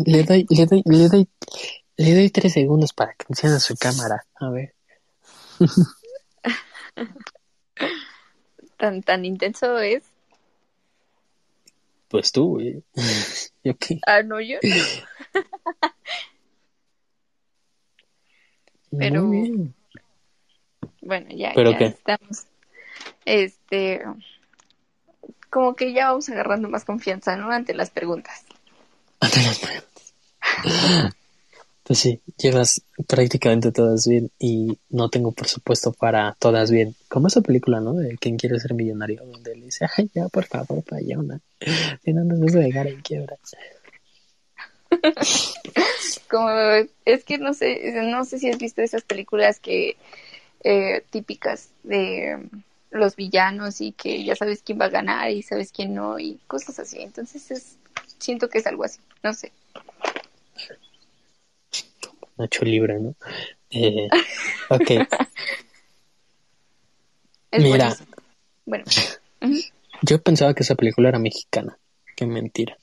le 0.07 0.23
doy, 0.23 0.47
le 0.49 0.67
doy, 0.67 0.83
le 0.85 1.09
doy, 1.09 1.29
le 1.97 2.15
doy 2.15 2.31
tres 2.31 2.53
segundos 2.53 2.93
para 2.93 3.15
que 3.15 3.27
encienda 3.29 3.59
su 3.59 3.77
cámara. 3.77 4.25
A 4.37 4.51
ver. 4.51 4.75
tan, 8.77 9.03
tan 9.03 9.25
intenso 9.25 9.79
es. 9.79 10.05
Pues 12.09 12.33
tú, 12.33 12.55
güey. 12.55 12.83
¿Yo 13.65 13.77
qué? 13.77 14.01
Ah, 14.07 14.23
no, 14.23 14.41
yo 14.41 14.59
Pero. 18.99 19.25
Muy 19.25 19.51
bien. 19.51 19.75
Bueno, 21.03 21.27
ya, 21.31 21.53
¿Pero 21.55 21.73
ya 21.73 21.79
qué? 21.79 21.87
estamos. 21.87 22.47
Este. 23.25 24.03
Como 25.51 25.75
que 25.75 25.93
ya 25.93 26.09
vamos 26.11 26.29
agarrando 26.29 26.69
más 26.69 26.85
confianza, 26.85 27.37
¿no? 27.37 27.51
Ante 27.51 27.75
las 27.75 27.91
preguntas. 27.91 28.45
Ante 29.21 29.43
las 29.43 29.59
preguntas. 29.59 30.15
Pues 31.87 32.01
sí, 32.01 32.21
llevas 32.37 32.83
prácticamente 33.07 33.71
todas 33.71 34.09
bien 34.09 34.33
y 34.41 34.77
no 34.89 35.09
tengo 35.09 35.31
presupuesto 35.31 35.93
para 35.93 36.35
todas 36.41 36.73
bien. 36.73 36.97
Como 37.09 37.29
esa 37.29 37.43
película, 37.43 37.79
¿no? 37.81 37.93
De 37.95 38.17
quien 38.19 38.37
quiere 38.37 38.59
ser 38.59 38.75
millonario, 38.75 39.25
donde 39.25 39.55
le 39.55 39.67
dice, 39.67 39.87
ay, 39.97 40.11
ya, 40.13 40.27
por 40.29 40.47
favor, 40.47 40.83
allá 40.91 41.19
una. 41.19 41.41
Si 42.05 42.13
no 42.13 42.25
nos 42.25 42.41
vas 42.41 42.57
a 42.57 42.59
dejar 42.59 42.89
en 42.89 43.01
quiebra. 43.03 43.37
Como, 46.29 46.49
es 47.05 47.25
que 47.25 47.39
no 47.39 47.55
sé, 47.55 47.93
no 48.03 48.25
sé 48.25 48.41
si 48.41 48.49
has 48.49 48.59
visto 48.59 48.83
esas 48.83 49.05
películas 49.05 49.61
que 49.61 49.97
eh, 50.65 51.05
típicas 51.11 51.71
de 51.85 52.49
los 52.91 53.15
villanos 53.15 53.81
y 53.81 53.93
que 53.93 54.25
ya 54.25 54.35
sabes 54.35 54.63
quién 54.65 54.81
va 54.81 54.87
a 54.87 54.91
ganar 54.91 55.31
y 55.31 55.43
sabes 55.43 55.71
quién 55.71 55.95
no 55.95 56.19
y 56.19 56.41
cosas 56.49 56.81
así. 56.81 57.01
Entonces 57.01 57.49
es, 57.53 57.77
siento 58.19 58.49
que 58.49 58.59
es 58.59 58.67
algo 58.67 58.83
así, 58.83 58.99
no 59.23 59.33
sé. 59.33 59.53
Nacho 62.37 62.65
Libre, 62.65 62.99
¿no? 63.01 63.15
Eh, 63.71 64.09
ok. 64.71 64.91
Es 67.51 67.63
Mira, 67.63 67.95
buenísimo. 67.95 68.17
bueno. 68.67 68.85
yo 70.03 70.21
pensaba 70.23 70.55
que 70.55 70.63
esa 70.63 70.75
película 70.75 71.09
era 71.09 71.19
mexicana. 71.19 71.79
Qué 72.17 72.27
mentira. 72.27 72.77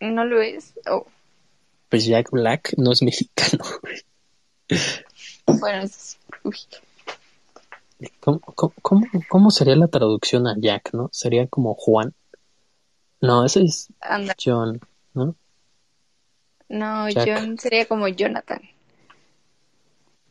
No 0.00 0.24
lo 0.24 0.40
es. 0.42 0.74
Oh. 0.90 1.06
Pues 1.88 2.06
Jack 2.06 2.30
Black 2.30 2.74
no 2.76 2.92
es 2.92 3.02
mexicano. 3.02 3.64
Bueno. 5.46 5.84
Uy. 6.42 6.56
¿Cómo, 8.20 8.40
cómo, 8.40 9.06
cómo 9.28 9.50
sería 9.50 9.76
la 9.76 9.88
traducción 9.88 10.46
a 10.46 10.54
Jack, 10.58 10.94
no? 10.94 11.10
Sería 11.12 11.46
como 11.46 11.74
Juan. 11.74 12.14
No, 13.20 13.44
ese 13.44 13.62
es 13.62 13.88
Anda. 14.00 14.34
John, 14.42 14.80
¿no? 15.12 15.36
No, 16.68 17.08
Jack. 17.08 17.28
John 17.28 17.58
sería 17.58 17.86
como 17.86 18.08
Jonathan. 18.08 18.60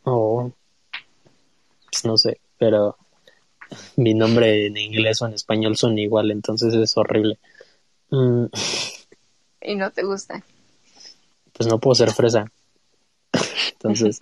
Oh, 0.03 0.51
pues 1.91 2.05
no 2.05 2.17
sé, 2.17 2.39
pero 2.57 2.97
mi 3.95 4.13
nombre 4.13 4.65
en 4.67 4.77
inglés 4.77 5.21
o 5.21 5.27
en 5.27 5.33
español 5.33 5.77
son 5.77 5.97
igual, 5.97 6.31
entonces 6.31 6.73
es 6.73 6.97
horrible. 6.97 7.39
Mm, 8.09 8.45
Y 9.61 9.75
no 9.75 9.91
te 9.91 10.03
gusta. 10.03 10.43
pues 11.53 11.67
no 11.69 11.79
puedo 11.79 11.95
ser 11.95 12.11
fresa. 12.11 12.51
Entonces, 13.73 14.19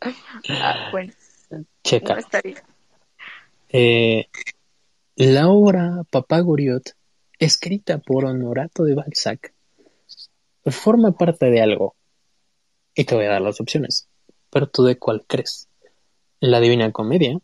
Ah, 0.48 0.88
bueno, 0.90 1.12
checa. 1.84 2.16
no. 2.16 2.40
Eh, 3.68 4.26
la 5.16 5.48
obra 5.48 6.02
Papá 6.10 6.40
Goriot, 6.40 6.94
escrita 7.38 7.98
por 7.98 8.24
Honorato 8.24 8.84
de 8.84 8.94
Balzac, 8.94 9.52
forma 10.70 11.12
parte 11.12 11.46
de 11.50 11.62
algo. 11.62 11.96
Y 12.94 13.04
te 13.04 13.14
voy 13.14 13.24
a 13.24 13.30
dar 13.30 13.40
las 13.40 13.60
opciones, 13.60 14.08
pero 14.50 14.68
tú 14.68 14.84
de 14.84 14.98
cuál 14.98 15.24
crees. 15.26 15.68
La 16.40 16.60
Divina 16.60 16.92
Comedia, 16.92 17.38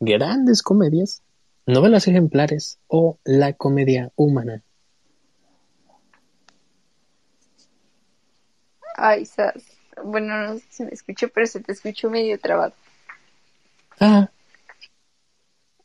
grandes 0.00 0.62
comedias, 0.62 1.22
novelas 1.66 2.08
ejemplares 2.08 2.78
o 2.88 3.18
la 3.24 3.52
comedia 3.52 4.12
humana. 4.16 4.62
Ay, 8.96 9.26
Sas. 9.26 9.62
Bueno, 10.02 10.36
no 10.46 10.54
sé 10.58 10.64
si 10.70 10.82
me 10.84 10.90
escucho, 10.90 11.28
pero 11.28 11.46
se 11.46 11.60
te 11.60 11.72
escuchó 11.72 12.10
medio 12.10 12.38
trabado. 12.38 12.72
Ah. 14.00 14.30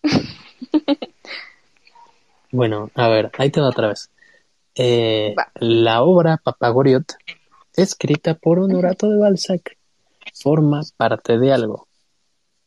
bueno, 2.51 2.89
a 2.95 3.07
ver, 3.09 3.31
ahí 3.37 3.49
te 3.49 3.61
va 3.61 3.69
otra 3.69 3.89
vez. 3.89 4.09
Eh, 4.75 5.35
la 5.55 6.03
obra 6.03 6.37
Papagoriot, 6.37 7.15
escrita 7.75 8.35
por 8.35 8.59
Honorato 8.59 9.09
de 9.09 9.17
Balzac, 9.17 9.77
forma 10.33 10.81
parte 10.95 11.37
de 11.37 11.51
algo. 11.51 11.87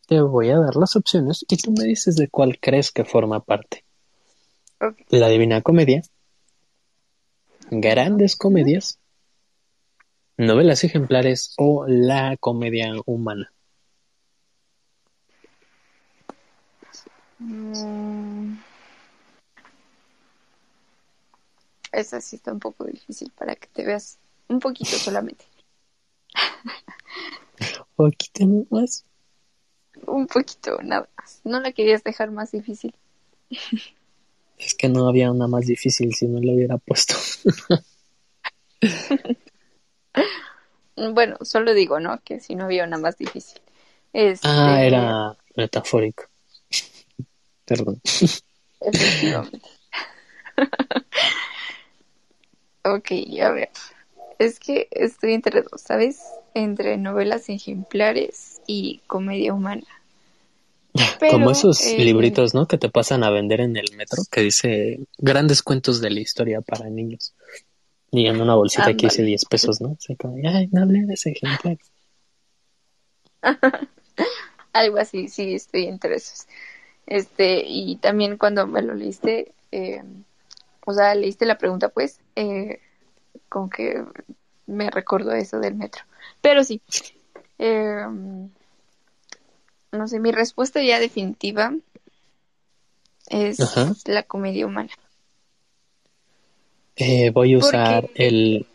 Te 0.06 0.20
voy 0.20 0.50
a 0.50 0.58
dar 0.58 0.76
las 0.76 0.96
opciones 0.96 1.44
y 1.48 1.56
tú 1.56 1.72
me 1.72 1.84
dices 1.84 2.16
de 2.16 2.28
cuál 2.28 2.58
crees 2.60 2.92
que 2.92 3.04
forma 3.04 3.40
parte. 3.40 3.84
La 5.08 5.28
Divina 5.28 5.62
Comedia, 5.62 6.02
grandes 7.70 8.36
comedias, 8.36 8.98
novelas 10.36 10.84
ejemplares 10.84 11.54
o 11.56 11.86
la 11.86 12.36
comedia 12.38 12.92
humana. 13.06 13.50
Mm. 17.38 18.63
Esa 21.94 22.20
sí 22.20 22.36
está 22.36 22.52
un 22.52 22.60
poco 22.60 22.84
difícil 22.84 23.30
para 23.36 23.54
que 23.54 23.68
te 23.68 23.84
veas 23.84 24.18
un 24.48 24.60
poquito 24.60 24.96
solamente. 24.96 25.44
O 27.96 28.10
quiten 28.10 28.66
más. 28.70 29.04
Un 30.08 30.26
poquito, 30.26 30.82
nada 30.82 31.08
más. 31.16 31.40
No 31.44 31.60
la 31.60 31.70
querías 31.70 32.02
dejar 32.02 32.32
más 32.32 32.50
difícil. 32.50 32.92
Es 34.58 34.74
que 34.74 34.88
no 34.88 35.08
había 35.08 35.30
una 35.30 35.46
más 35.46 35.66
difícil 35.66 36.12
si 36.12 36.26
no 36.26 36.40
le 36.40 36.54
hubiera 36.54 36.78
puesto. 36.78 37.14
Bueno, 40.96 41.36
solo 41.42 41.74
digo, 41.74 41.98
¿no? 41.98 42.20
Que 42.24 42.38
si 42.40 42.54
no 42.54 42.64
había 42.64 42.84
una 42.84 42.98
más 42.98 43.18
difícil. 43.18 43.60
Este, 44.12 44.46
Ah, 44.48 44.80
era 44.80 45.36
metafórico. 45.56 46.24
Perdón. 47.64 48.00
Efectivamente. 48.80 49.60
Ok, 52.84 53.10
a 53.42 53.50
ver. 53.50 53.70
Es 54.38 54.58
que 54.58 54.88
estoy 54.90 55.34
entre 55.34 55.62
dos, 55.62 55.80
¿sabes? 55.80 56.22
Entre 56.54 56.96
novelas 56.96 57.48
ejemplares 57.48 58.60
y 58.66 59.00
comedia 59.06 59.54
humana. 59.54 59.86
Pero, 61.20 61.32
Como 61.32 61.50
esos 61.50 61.84
eh, 61.84 61.98
libritos, 61.98 62.54
¿no? 62.54 62.66
Que 62.66 62.78
te 62.78 62.88
pasan 62.88 63.24
a 63.24 63.30
vender 63.30 63.60
en 63.60 63.76
el 63.76 63.94
metro, 63.96 64.22
que 64.30 64.42
dice 64.42 65.00
grandes 65.18 65.62
cuentos 65.62 66.00
de 66.00 66.10
la 66.10 66.20
historia 66.20 66.60
para 66.60 66.88
niños. 66.88 67.34
Y 68.10 68.26
en 68.26 68.40
una 68.40 68.54
bolsita 68.54 68.94
que 68.94 69.06
dice 69.06 69.22
Ándale. 69.22 69.28
10 69.28 69.44
pesos, 69.46 69.80
¿no? 69.80 69.96
Así 69.98 70.14
como, 70.14 70.36
ay, 70.48 70.68
no 70.70 70.82
hablé 70.82 71.04
de 71.04 71.14
ese 71.14 71.30
ejemplar. 71.30 71.78
Algo 74.72 74.98
así, 74.98 75.28
sí, 75.28 75.54
estoy 75.54 75.86
entre 75.86 76.16
esos. 76.16 76.46
Este, 77.06 77.64
y 77.66 77.96
también 77.96 78.38
cuando 78.38 78.66
me 78.66 78.82
lo 78.82 78.94
leíste, 78.94 79.52
eh, 79.72 80.02
o 80.86 80.92
sea, 80.92 81.14
leíste 81.14 81.46
la 81.46 81.58
pregunta, 81.58 81.88
pues, 81.88 82.20
eh, 82.36 82.80
como 83.48 83.70
que 83.70 84.04
me 84.66 84.90
recordó 84.90 85.32
eso 85.32 85.58
del 85.60 85.74
metro. 85.74 86.02
Pero 86.40 86.64
sí, 86.64 86.82
eh, 87.58 88.06
no 89.92 90.08
sé, 90.08 90.20
mi 90.20 90.32
respuesta 90.32 90.82
ya 90.82 90.98
definitiva 90.98 91.74
es 93.28 93.60
Ajá. 93.60 93.94
la 94.06 94.22
comedia 94.24 94.66
humana. 94.66 94.90
Eh, 96.96 97.30
voy 97.30 97.54
a 97.54 97.58
¿Por 97.58 97.68
usar 97.68 98.10
el, 98.14 98.66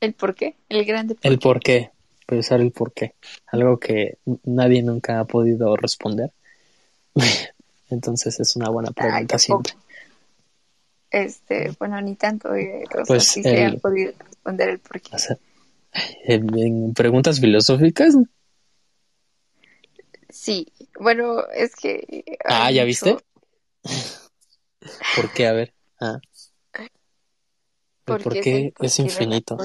¿El 0.00 0.12
por 0.14 0.34
qué? 0.34 0.54
El 0.68 0.84
grande 0.84 1.14
por 1.14 1.30
el 1.30 1.38
por 1.38 1.60
qué. 1.60 1.90
Voy 2.28 2.38
a 2.38 2.40
usar 2.40 2.60
el 2.60 2.72
por 2.72 2.92
qué. 2.92 3.14
Algo 3.46 3.78
que 3.78 4.18
nadie 4.44 4.82
nunca 4.82 5.20
ha 5.20 5.24
podido 5.24 5.76
responder. 5.76 6.30
Entonces 7.90 8.40
es 8.40 8.56
una 8.56 8.70
buena 8.70 8.90
pregunta 8.92 9.38
siempre. 9.38 9.74
Este, 11.14 11.72
bueno, 11.78 12.00
ni 12.00 12.16
tanto, 12.16 12.56
eh, 12.56 12.82
o 12.88 12.92
sea, 12.92 13.04
Pues 13.04 13.24
sí 13.28 13.40
se 13.44 13.66
el- 13.66 13.76
ha 13.76 13.78
podido 13.78 14.12
responder 14.18 14.68
el 14.70 14.78
por 14.80 15.00
qué. 15.00 15.14
O 15.14 15.18
sea, 15.18 15.38
en, 16.24 16.92
preguntas 16.92 17.38
filosóficas. 17.38 18.16
Sí, 20.28 20.72
bueno, 20.98 21.46
es 21.54 21.76
que... 21.76 22.24
Ah, 22.44 22.72
¿ya 22.72 22.84
mucho- 22.84 22.86
viste? 22.86 23.16
¿Por 25.14 25.32
qué? 25.32 25.46
A 25.46 25.52
ver. 25.52 25.72
Ah. 26.00 26.18
Por 28.04 28.18
qué 28.18 28.72
porqué 28.74 28.74
es 28.80 28.98
infinito. 28.98 29.56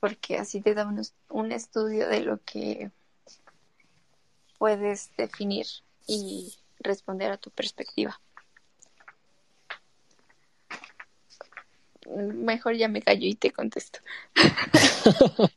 Porque 0.00 0.36
así 0.36 0.60
te 0.60 0.74
da 0.74 0.84
un, 0.84 1.00
un 1.28 1.52
estudio 1.52 2.08
de 2.08 2.20
lo 2.22 2.40
que 2.44 2.90
puedes 4.58 5.10
definir 5.16 5.66
y 6.08 6.54
responder 6.80 7.30
a 7.30 7.38
tu 7.38 7.50
perspectiva. 7.50 8.20
Mejor 12.06 12.76
ya 12.76 12.88
me 12.88 13.02
callo 13.02 13.26
y 13.26 13.34
te 13.34 13.50
contesto. 13.50 14.00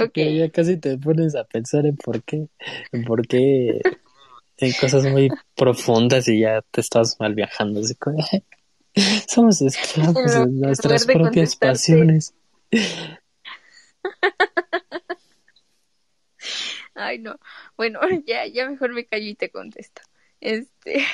ok, 0.00 0.16
Ya, 0.16 0.50
casi 0.50 0.76
te 0.76 0.98
pones 0.98 1.34
a 1.34 1.44
pensar 1.44 1.86
en 1.86 1.96
por 1.96 2.22
qué, 2.22 2.48
en 2.92 3.04
por 3.04 3.26
qué, 3.26 3.80
en 4.58 4.72
cosas 4.80 5.04
muy 5.04 5.30
profundas 5.56 6.28
y 6.28 6.40
ya 6.40 6.62
te 6.70 6.80
estás 6.80 7.16
mal 7.18 7.34
viajando. 7.34 7.80
Así 7.80 7.94
como, 7.96 8.24
somos 9.28 9.60
esclavos 9.62 10.16
En 10.16 10.60
de 10.60 10.66
nuestras 10.66 11.06
de 11.06 11.12
propias 11.12 11.56
pasiones. 11.56 12.34
Ay, 16.94 17.18
no. 17.18 17.38
Bueno, 17.76 18.00
ya, 18.26 18.46
ya 18.46 18.68
mejor 18.68 18.92
me 18.92 19.06
callo 19.06 19.26
y 19.26 19.34
te 19.34 19.50
contesto. 19.50 20.02
Este. 20.40 21.04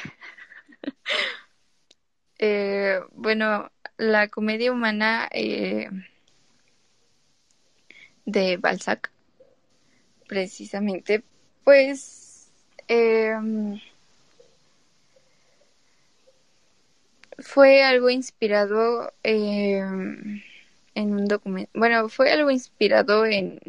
Eh, 2.38 3.00
bueno, 3.12 3.70
la 3.96 4.28
comedia 4.28 4.72
humana 4.72 5.28
eh, 5.32 5.88
de 8.26 8.56
Balzac, 8.58 9.10
precisamente, 10.28 11.22
pues. 11.64 12.50
em, 12.88 13.78
fue 17.38 17.82
algo 17.82 18.10
inspirado 18.10 19.12
em, 19.22 20.42
en 20.94 21.14
un 21.14 21.26
documento. 21.26 21.70
Bueno, 21.74 22.08
fue 22.08 22.30
algo 22.32 22.50
inspirado 22.50 23.26
en 23.26 23.60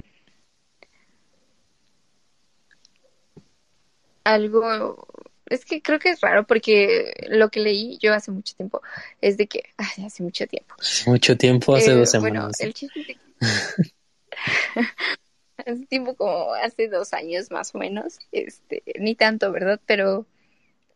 algo, 4.23 5.07
es 5.49 5.65
que 5.65 5.81
creo 5.81 5.99
que 5.99 6.09
es 6.09 6.21
raro 6.21 6.45
porque 6.45 7.13
lo 7.27 7.49
que 7.49 7.59
leí 7.59 7.97
yo 7.99 8.13
hace 8.13 8.31
mucho 8.31 8.55
tiempo 8.55 8.81
es 9.21 9.37
de 9.37 9.47
que, 9.47 9.63
ay, 9.77 10.05
hace 10.05 10.23
mucho 10.23 10.47
tiempo. 10.47 10.75
Mucho 11.07 11.37
tiempo, 11.37 11.75
hace 11.75 11.91
Eh, 11.91 11.95
dos 11.95 12.11
bueno, 12.19 12.51
semanas. 12.51 12.59
el 12.61 12.73
chiste 12.73 13.03
de 13.03 13.17
hace 15.65 15.85
tiempo 15.87 16.15
como 16.15 16.53
hace 16.53 16.87
dos 16.87 17.13
años 17.13 17.51
más 17.51 17.73
o 17.75 17.79
menos, 17.79 18.19
este, 18.31 18.83
ni 18.99 19.15
tanto, 19.15 19.51
¿verdad? 19.51 19.79
Pero, 19.85 20.25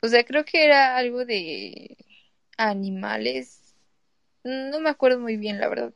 o 0.02 0.08
sea, 0.08 0.24
creo 0.24 0.46
que 0.46 0.64
era 0.64 0.96
algo 0.98 1.26
de 1.26 1.98
animales, 2.58 3.76
no 4.44 4.80
me 4.80 4.90
acuerdo 4.90 5.20
muy 5.20 5.38
bien, 5.38 5.60
la 5.60 5.68
verdad. 5.70 5.94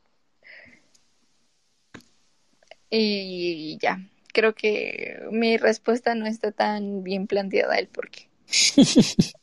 Y 2.89 3.78
ya, 3.82 4.00
creo 4.34 4.54
que 4.56 5.20
mi 5.32 5.58
respuesta 5.58 6.15
no 6.15 6.26
está 6.26 6.52
tan 6.52 7.04
bien 7.04 7.28
planteada 7.28 7.78
el 7.78 7.88
por 7.88 8.10
qué. 8.10 8.28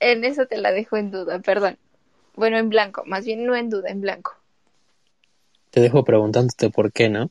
En 0.00 0.24
eso 0.24 0.46
te 0.46 0.58
la 0.58 0.72
dejo 0.72 0.96
en 0.96 1.10
duda, 1.10 1.38
perdón. 1.38 1.78
Bueno, 2.34 2.58
en 2.58 2.68
blanco, 2.68 3.04
más 3.06 3.24
bien 3.24 3.46
no 3.46 3.54
en 3.56 3.70
duda, 3.70 3.88
en 3.90 4.00
blanco. 4.00 4.36
Te 5.70 5.80
dejo 5.80 6.04
preguntándote 6.04 6.68
por 6.70 6.92
qué, 6.92 7.08
¿no? 7.08 7.30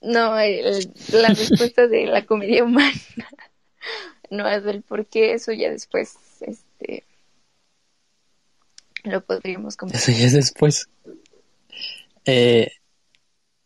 No, 0.00 0.38
el- 0.38 0.92
la 1.12 1.28
respuesta 1.34 1.86
de 1.86 2.06
la 2.06 2.26
comedia 2.26 2.64
humana. 2.64 2.92
No 4.30 4.48
es 4.48 4.64
del 4.64 4.82
por 4.82 5.06
qué, 5.06 5.32
eso 5.34 5.52
ya 5.52 5.70
después, 5.70 6.16
este, 6.40 7.04
lo 9.04 9.22
podríamos 9.24 9.74
Eso 9.74 9.78
comentar. 9.78 10.14
ya 10.14 10.26
es 10.26 10.32
después. 10.32 10.88
Eh, 12.26 12.70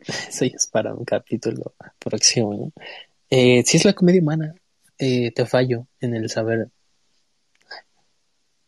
eso 0.28 0.44
ya 0.44 0.56
es 0.56 0.66
para 0.66 0.94
un 0.94 1.04
capítulo 1.04 1.74
próximo, 1.98 2.54
¿no? 2.54 2.82
Eh, 3.30 3.62
si 3.64 3.76
es 3.76 3.84
la 3.84 3.92
comedia 3.92 4.20
humana, 4.20 4.54
eh, 4.98 5.30
te 5.32 5.46
fallo 5.46 5.86
en 6.00 6.14
el 6.14 6.28
saber. 6.28 6.68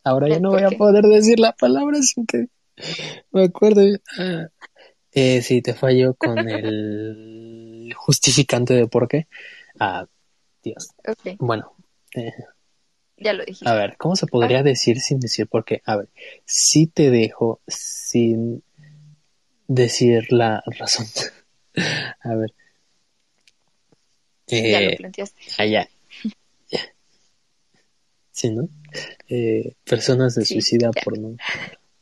Ahora 0.05 0.29
ya 0.29 0.37
¿El 0.37 0.43
no 0.43 0.51
voy 0.51 0.63
a 0.63 0.71
poder 0.71 1.05
decir 1.05 1.39
la 1.39 1.53
palabra 1.53 2.01
sin 2.03 2.27
que 2.27 2.47
me 3.33 3.45
acuerde. 3.45 4.01
Ah, 4.19 4.49
Eh, 5.13 5.43
sí, 5.43 5.61
te 5.61 5.75
fallo 5.75 6.15
con 6.15 6.49
el 6.49 7.93
justificante 7.97 8.75
de 8.75 8.87
por 8.87 9.09
qué. 9.09 9.27
Ah, 9.79 10.07
Dios. 10.63 10.91
Bueno, 11.39 11.75
eh, 12.15 12.33
ya 13.17 13.33
lo 13.33 13.45
dijiste. 13.45 13.69
a 13.69 13.75
ver, 13.75 13.97
¿cómo 13.99 14.17
se 14.17 14.27
podría 14.27 14.63
decir 14.63 15.01
sin 15.01 15.21
decir 15.21 15.49
por 15.49 15.65
qué? 15.65 15.83
A 15.85 15.97
ver, 15.97 16.09
sí 16.45 16.87
te 16.87 17.11
dejo 17.11 17.61
sin 17.67 18.63
decir 19.69 20.33
la 20.33 20.63
razón. 20.67 21.07
a 22.23 22.35
ver. 22.35 22.55
ya 24.47 24.81
lo 24.81 24.91
Eh, 24.91 24.97
planteaste. 24.97 25.41
allá. 25.59 25.89
Sí, 28.41 28.49
¿no? 28.49 28.71
Eh, 29.29 29.75
personas 29.85 30.33
se 30.33 30.47
Sí, 30.47 30.55
suicida 30.55 30.93
por 30.93 31.19
no, 31.19 31.37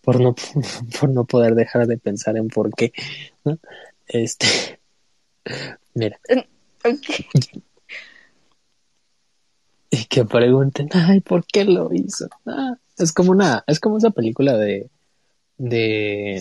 por 0.03 0.21
no, 0.21 0.37
por 1.01 1.11
no 1.11 1.25
poder 1.25 1.57
dejar 1.57 1.89
de 1.89 1.99
pensar 1.99 2.37
en 2.37 2.47
por 2.47 2.73
qué, 2.73 2.93
¿no? 3.45 3.59
Este, 4.07 4.47
mira, 5.95 6.21
y 9.91 10.05
que 10.05 10.25
pregunten, 10.25 10.91
ay, 10.93 11.19
¿por 11.23 11.45
qué 11.45 11.65
lo 11.65 11.93
hizo? 11.93 12.29
Ah, 12.47 12.77
es 12.97 13.13
como 13.13 13.33
una, 13.33 13.65
es 13.67 13.81
como 13.81 13.99
esa 13.99 14.11
película 14.11 14.57
de, 14.57 14.91
de, 15.57 16.41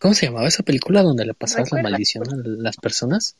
¿cómo 0.00 0.12
se 0.12 0.26
llamaba 0.26 0.48
esa 0.48 0.64
película 0.64 1.04
donde 1.04 1.24
le 1.24 1.34
pasabas 1.34 1.70
la 1.70 1.82
maldición 1.82 2.24
a 2.32 2.36
las 2.36 2.78
personas? 2.78 3.36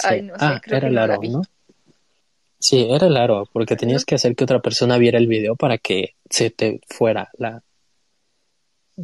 Sí. 0.00 0.06
Ay, 0.08 0.22
no 0.22 0.34
sé, 0.38 0.44
ah, 0.44 0.60
creo 0.62 0.78
era 0.78 0.88
que 0.88 0.92
el 0.92 0.98
aro. 0.98 1.20
¿no? 1.22 1.42
Sí, 2.58 2.86
era 2.90 3.06
el 3.06 3.16
aro, 3.16 3.44
porque 3.52 3.76
tenías 3.76 4.04
que 4.04 4.14
hacer 4.14 4.34
que 4.34 4.44
otra 4.44 4.60
persona 4.60 4.98
viera 4.98 5.18
el 5.18 5.26
video 5.26 5.56
para 5.56 5.78
que 5.78 6.14
se 6.28 6.50
te 6.50 6.80
fuera 6.86 7.30
la, 7.38 7.62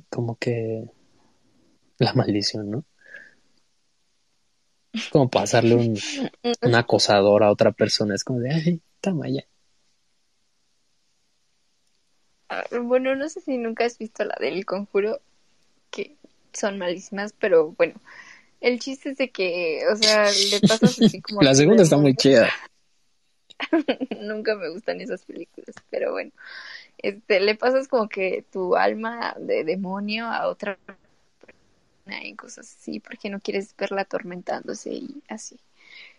como 0.08 0.36
que, 0.36 0.84
la 1.98 2.12
maldición, 2.14 2.70
¿no? 2.70 2.84
Es 4.92 5.08
como 5.08 5.28
pasarle 5.28 5.74
un, 5.74 5.98
un 6.62 6.74
acosador 6.74 7.42
a 7.42 7.50
otra 7.50 7.72
persona, 7.72 8.14
es 8.14 8.24
como 8.24 8.40
de, 8.40 8.52
ay, 8.52 8.80
toma 9.00 9.28
ya. 9.28 9.44
Ah, 12.48 12.64
Bueno, 12.82 13.14
no 13.16 13.28
sé 13.28 13.40
si 13.40 13.58
nunca 13.58 13.84
has 13.84 13.98
visto 13.98 14.24
la 14.24 14.36
del 14.40 14.64
conjuro, 14.64 15.20
que 15.90 16.16
son 16.52 16.78
malísimas, 16.78 17.34
pero 17.38 17.72
bueno, 17.72 17.94
el 18.60 18.78
chiste 18.78 19.10
es 19.10 19.18
de 19.18 19.30
que, 19.30 19.82
o 19.92 19.96
sea, 19.96 20.30
le 20.30 20.60
pasas 20.60 21.00
así 21.00 21.20
como... 21.20 21.40
La 21.42 21.54
segunda 21.54 21.82
está 21.82 21.96
muy 21.96 22.14
chida. 22.14 22.48
Nunca 24.20 24.54
me 24.54 24.68
gustan 24.70 25.00
esas 25.00 25.24
películas, 25.24 25.74
pero 25.90 26.12
bueno, 26.12 26.32
este, 26.98 27.40
le 27.40 27.54
pasas 27.54 27.88
como 27.88 28.08
que 28.08 28.44
tu 28.52 28.76
alma 28.76 29.34
de 29.38 29.64
demonio 29.64 30.26
a 30.26 30.48
otra 30.48 30.76
persona 30.76 32.24
y 32.24 32.34
cosas 32.34 32.76
así, 32.78 33.00
porque 33.00 33.30
no 33.30 33.40
quieres 33.40 33.74
verla 33.76 34.02
atormentándose 34.02 34.92
y 34.92 35.22
así. 35.28 35.58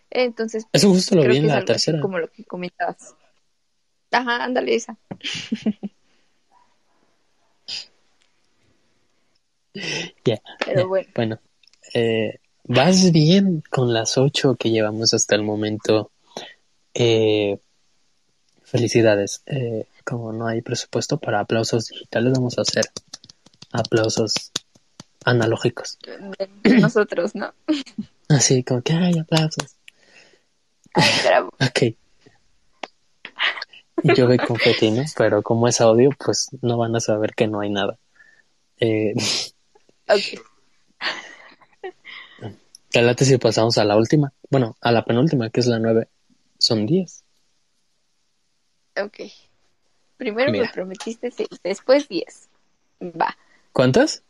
Entonces, 0.10 0.66
pues, 0.72 0.84
Eso 0.84 0.92
justo 0.94 1.16
lo 1.16 1.24
vi 1.24 1.38
en 1.38 1.48
la 1.48 1.64
tercera. 1.66 2.00
como 2.00 2.18
lo 2.20 2.30
que 2.30 2.44
comentabas. 2.44 3.16
Ajá, 4.12 4.44
ándale 4.44 4.76
esa. 4.76 4.98
Ya. 10.26 10.42
Pero 10.66 10.88
bueno, 10.88 11.08
Bueno, 11.14 11.40
eh, 11.94 12.40
vas 12.64 13.12
bien 13.12 13.64
con 13.70 13.94
las 13.94 14.18
ocho 14.18 14.56
que 14.56 14.70
llevamos 14.72 15.14
hasta 15.14 15.36
el 15.36 15.44
momento. 15.44 16.12
Eh, 16.94 17.60
felicidades. 18.64 19.44
Eh, 19.46 19.86
como 20.04 20.32
no 20.34 20.48
hay 20.48 20.62
presupuesto 20.62 21.18
para 21.18 21.42
aplausos 21.42 21.88
digitales, 21.88 22.34
vamos 22.34 22.58
a 22.58 22.62
hacer 22.62 22.86
aplausos 23.72 24.52
analógicos. 25.26 25.98
nosotros, 26.64 27.36
¿no? 27.36 27.54
Así 28.30 28.64
como 28.64 28.82
que 28.82 28.94
hay 28.94 29.18
aplausos. 29.20 29.76
Ay, 30.94 31.12
bravo. 31.24 31.54
Ok. 31.60 31.96
Y 34.04 34.14
yo 34.16 34.28
doy 34.28 34.38
confeti, 34.38 34.92
¿no? 34.92 35.04
Pero 35.18 35.42
como 35.42 35.68
es 35.68 35.82
audio, 35.82 36.12
pues 36.24 36.50
no 36.62 36.78
van 36.78 36.96
a 36.96 37.00
saber 37.00 37.34
que 37.34 37.48
no 37.48 37.62
hay 37.62 37.72
nada. 37.72 37.98
Eh, 38.80 39.14
Ok. 40.08 40.40
Te 42.90 43.02
late 43.02 43.26
si 43.26 43.38
pasamos 43.38 43.78
a 43.78 43.86
la 43.86 43.98
última. 43.98 44.34
Bueno, 44.50 44.76
a 44.82 44.92
la 44.92 45.06
penúltima, 45.06 45.50
que 45.50 45.60
es 45.60 45.68
la 45.68 45.80
nueve. 45.80 46.08
Son 46.58 46.86
diez. 46.86 47.24
Ok. 49.02 49.20
Primero 50.18 50.52
me 50.52 50.60
Mira. 50.60 50.72
prometiste 50.74 51.30
seis, 51.32 51.50
después 51.64 52.08
diez. 52.10 52.50
Va. 53.02 53.38
¿Cuántas? 53.72 54.24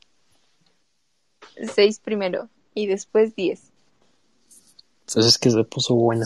Seis 1.73 1.99
primero 1.99 2.49
y 2.73 2.87
después 2.87 3.35
diez. 3.35 3.71
Pues 5.13 5.25
es 5.25 5.37
que 5.37 5.49
se 5.51 5.63
puso 5.63 5.95
buena. 5.95 6.25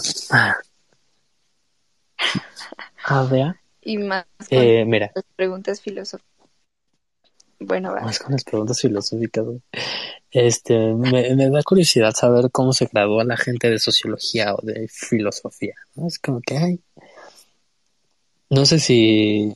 A 3.04 3.24
ver, 3.24 3.56
Y 3.82 3.98
más 3.98 4.26
con 4.50 4.58
eh, 4.58 4.86
mira, 4.86 5.12
las 5.14 5.26
preguntas 5.36 5.82
filosóficas. 5.82 6.30
Bueno, 7.60 7.94
va. 7.94 8.02
más 8.02 8.18
con 8.20 8.32
las 8.32 8.44
preguntas 8.44 8.82
filosóficas. 8.82 9.46
Este, 10.32 10.94
me, 10.94 11.36
me 11.36 11.50
da 11.50 11.62
curiosidad 11.62 12.14
saber 12.14 12.52
cómo 12.52 12.72
se 12.72 12.86
gradúa 12.86 13.24
la 13.26 13.36
gente 13.36 13.70
de 13.70 13.80
sociología 13.80 14.56
o 14.56 14.62
de 14.62 14.88
filosofía. 14.88 15.76
¿no? 15.96 16.08
Es 16.08 16.20
como 16.20 16.40
que 16.42 16.58
hay. 16.58 16.80
No 18.50 18.66
sé 18.66 18.80
si. 18.80 19.56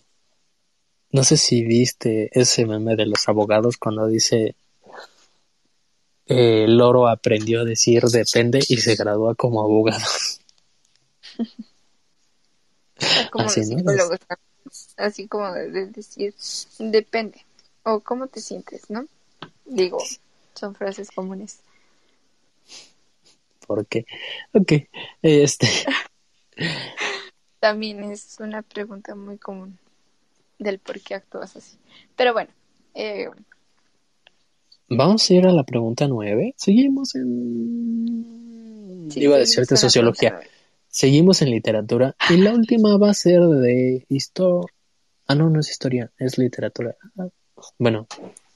No 1.12 1.24
sé 1.24 1.38
si 1.38 1.64
viste 1.64 2.30
ese 2.34 2.66
meme 2.66 2.96
de 2.98 3.06
los 3.06 3.28
abogados 3.30 3.78
cuando 3.78 4.08
dice. 4.08 4.56
eh, 6.28 6.66
Loro 6.68 7.08
aprendió 7.08 7.62
a 7.62 7.66
decir 7.66 8.04
depende 8.04 8.60
y 8.68 8.78
se 8.78 8.96
gradúa 8.96 9.36
como 9.36 9.62
abogado. 9.62 10.04
como 13.32 13.46
así, 13.46 13.62
¿no? 13.76 13.92
Así 14.98 15.28
como 15.28 15.54
de 15.54 15.88
decir, 15.88 16.34
depende. 16.80 17.46
O 17.84 18.00
cómo 18.00 18.28
te 18.28 18.42
sientes, 18.42 18.90
¿no? 18.90 19.06
Digo, 19.66 20.00
son 20.56 20.76
frases 20.76 21.12
comunes. 21.12 21.62
Porque, 23.68 24.06
ok, 24.54 24.74
este, 25.22 25.68
También 27.60 28.04
es 28.04 28.38
una 28.40 28.62
pregunta 28.62 29.16
muy 29.16 29.38
común 29.38 29.80
del 30.60 30.80
por 30.80 31.02
qué 31.02 31.16
actúas 31.16 31.56
así. 31.56 31.78
Pero 32.16 32.34
bueno, 32.34 32.52
eh, 32.94 33.30
vamos 34.88 35.30
a 35.30 35.34
ir 35.34 35.48
a 35.48 35.52
la 35.52 35.64
pregunta 35.64 36.08
nueve. 36.08 36.54
Seguimos 36.58 37.16
en... 37.16 39.08
sí, 39.10 39.22
Iba 39.22 39.36
a 39.36 39.40
decirte 39.40 39.78
sociología. 39.78 40.40
Seguimos 40.88 41.42
en 41.42 41.50
literatura 41.50 42.16
y 42.30 42.38
la 42.38 42.54
última 42.54 42.98
va 42.98 43.10
a 43.10 43.14
ser 43.14 43.42
de 43.42 44.06
historia. 44.10 44.72
Ah, 45.28 45.36
no, 45.36 45.50
no 45.50 45.60
es 45.60 45.70
historia, 45.70 46.12
es 46.18 46.38
literatura. 46.38 46.96
Ah, 47.18 47.28
Bueno, 47.80 48.08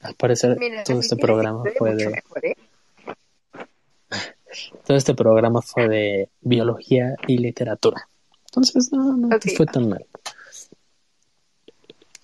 al 0.02 0.16
parecer 0.16 0.58
Mira, 0.60 0.84
todo 0.84 1.00
este 1.00 1.16
programa 1.16 1.64
fue 1.78 1.96
de 1.96 2.10
mejor, 2.10 2.46
¿eh? 2.46 2.56
todo 4.86 4.98
este 4.98 5.14
programa 5.14 5.62
fue 5.62 5.88
de 5.88 6.30
biología 6.42 7.16
y 7.28 7.38
literatura. 7.38 8.08
Entonces 8.46 8.92
no, 8.92 9.16
no 9.16 9.30
te 9.40 9.52
Ok, 9.52 9.58
fue 9.58 9.66
tan 9.66 9.90
mal. 9.90 10.06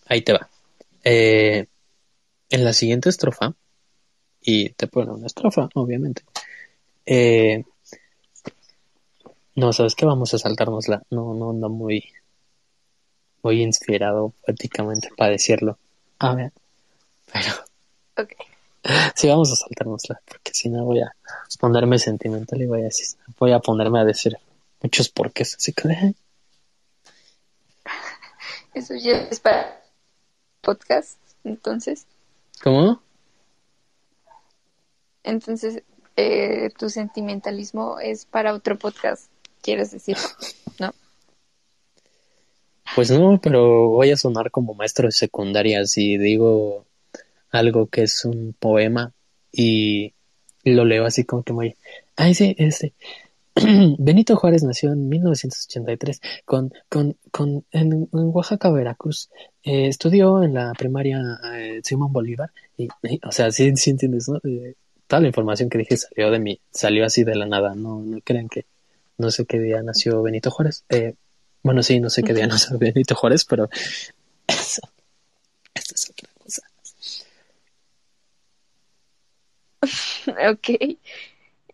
Ahí 0.07 0.21
te 0.21 0.33
va. 0.33 0.49
Eh, 1.03 1.67
en 2.49 2.63
la 2.63 2.73
siguiente 2.73 3.09
estrofa, 3.09 3.55
y 4.45 4.69
te 4.69 4.87
pone 4.87 5.11
una 5.11 5.25
estrofa, 5.25 5.69
obviamente. 5.73 6.23
Eh, 7.05 7.63
no, 9.55 9.73
sabes 9.73 9.95
que 9.95 10.05
vamos 10.05 10.33
a 10.33 10.37
saltárnosla. 10.37 11.01
No, 11.09 11.33
no 11.33 11.49
ando 11.49 11.69
muy, 11.69 12.05
muy 13.41 13.63
inspirado 13.63 14.33
poéticamente 14.45 15.09
para 15.17 15.31
decirlo. 15.31 15.79
A 16.19 16.35
ver, 16.35 16.53
pero 17.31 17.51
Ok. 18.17 18.31
sí 19.15 19.27
vamos 19.27 19.51
a 19.51 19.55
saltárnosla, 19.55 20.21
porque 20.25 20.51
si 20.53 20.69
no 20.69 20.85
voy 20.85 21.01
a 21.01 21.15
ponerme 21.59 21.99
sentimental 21.99 22.61
y 22.61 22.65
voy 22.65 22.81
a 22.81 22.85
decir, 22.85 23.07
voy 23.39 23.51
a 23.51 23.59
ponerme 23.59 23.99
a 23.99 24.05
decir 24.05 24.37
muchos 24.81 25.09
porqués. 25.09 25.55
Así 25.55 25.73
que 25.73 25.89
"Ay, 25.89 26.15
Eso 28.73 28.93
ya 28.95 29.13
es 29.17 29.39
para 29.39 29.81
podcast, 30.61 31.17
entonces. 31.43 32.05
¿cómo? 32.63 33.01
Entonces, 35.23 35.81
eh, 36.17 36.69
tu 36.77 36.89
sentimentalismo 36.89 37.99
es 37.99 38.25
para 38.25 38.53
otro 38.53 38.77
podcast, 38.77 39.29
quieres 39.61 39.91
decir, 39.91 40.17
¿no? 40.79 40.93
Pues 42.95 43.09
no, 43.11 43.39
pero 43.41 43.89
voy 43.89 44.11
a 44.11 44.17
sonar 44.17 44.51
como 44.51 44.73
maestro 44.75 45.07
de 45.07 45.11
secundaria 45.11 45.85
si 45.85 46.17
digo 46.17 46.85
algo 47.55 47.87
que 47.87 48.03
es 48.03 48.25
un 48.25 48.55
poema 48.59 49.13
y 49.51 50.13
lo 50.63 50.85
leo 50.85 51.05
así 51.05 51.23
como 51.23 51.43
que 51.43 51.53
muy, 51.53 51.75
ay 52.15 52.33
sí, 52.33 52.55
este, 52.57 52.93
Benito 53.97 54.35
Juárez 54.35 54.63
nació 54.63 54.91
en 54.91 55.07
1983 55.07 56.21
con, 56.43 56.73
con, 56.89 57.17
con, 57.31 57.65
en, 57.71 57.93
en 57.93 58.09
Oaxaca, 58.11 58.69
Veracruz. 58.69 59.29
Eh, 59.63 59.87
estudió 59.87 60.43
en 60.43 60.55
la 60.55 60.73
primaria 60.73 61.21
eh, 61.55 61.79
Simón 61.81 62.11
Bolívar. 62.11 62.51
Y, 62.77 62.89
o 63.23 63.31
sea, 63.31 63.51
sí, 63.51 63.71
sí 63.77 63.91
entiendes, 63.91 64.27
¿no? 64.27 64.41
Eh, 64.43 64.75
toda 65.07 65.21
la 65.21 65.27
información 65.27 65.69
que 65.69 65.77
dije 65.77 65.95
salió 65.95 66.31
de 66.31 66.39
mí, 66.39 66.59
salió 66.69 67.05
así 67.05 67.23
de 67.23 67.35
la 67.35 67.45
nada. 67.45 67.75
No, 67.75 68.01
no 68.01 68.19
crean 68.25 68.49
que 68.49 68.65
no 69.17 69.31
sé 69.31 69.45
qué 69.45 69.59
día 69.59 69.81
nació 69.81 70.21
Benito 70.21 70.51
Juárez. 70.51 70.83
Bueno, 71.63 71.81
sí, 71.81 72.01
no 72.01 72.09
sé 72.09 72.23
qué 72.23 72.33
día 72.33 72.47
nació 72.47 72.77
Benito 72.77 73.15
Juárez, 73.15 73.45
pero 73.45 73.69
eso, 74.47 74.81
eso 75.73 75.95
es 75.95 76.09
otra 76.09 76.29
cosa. 76.43 76.61
ok. 80.51 80.97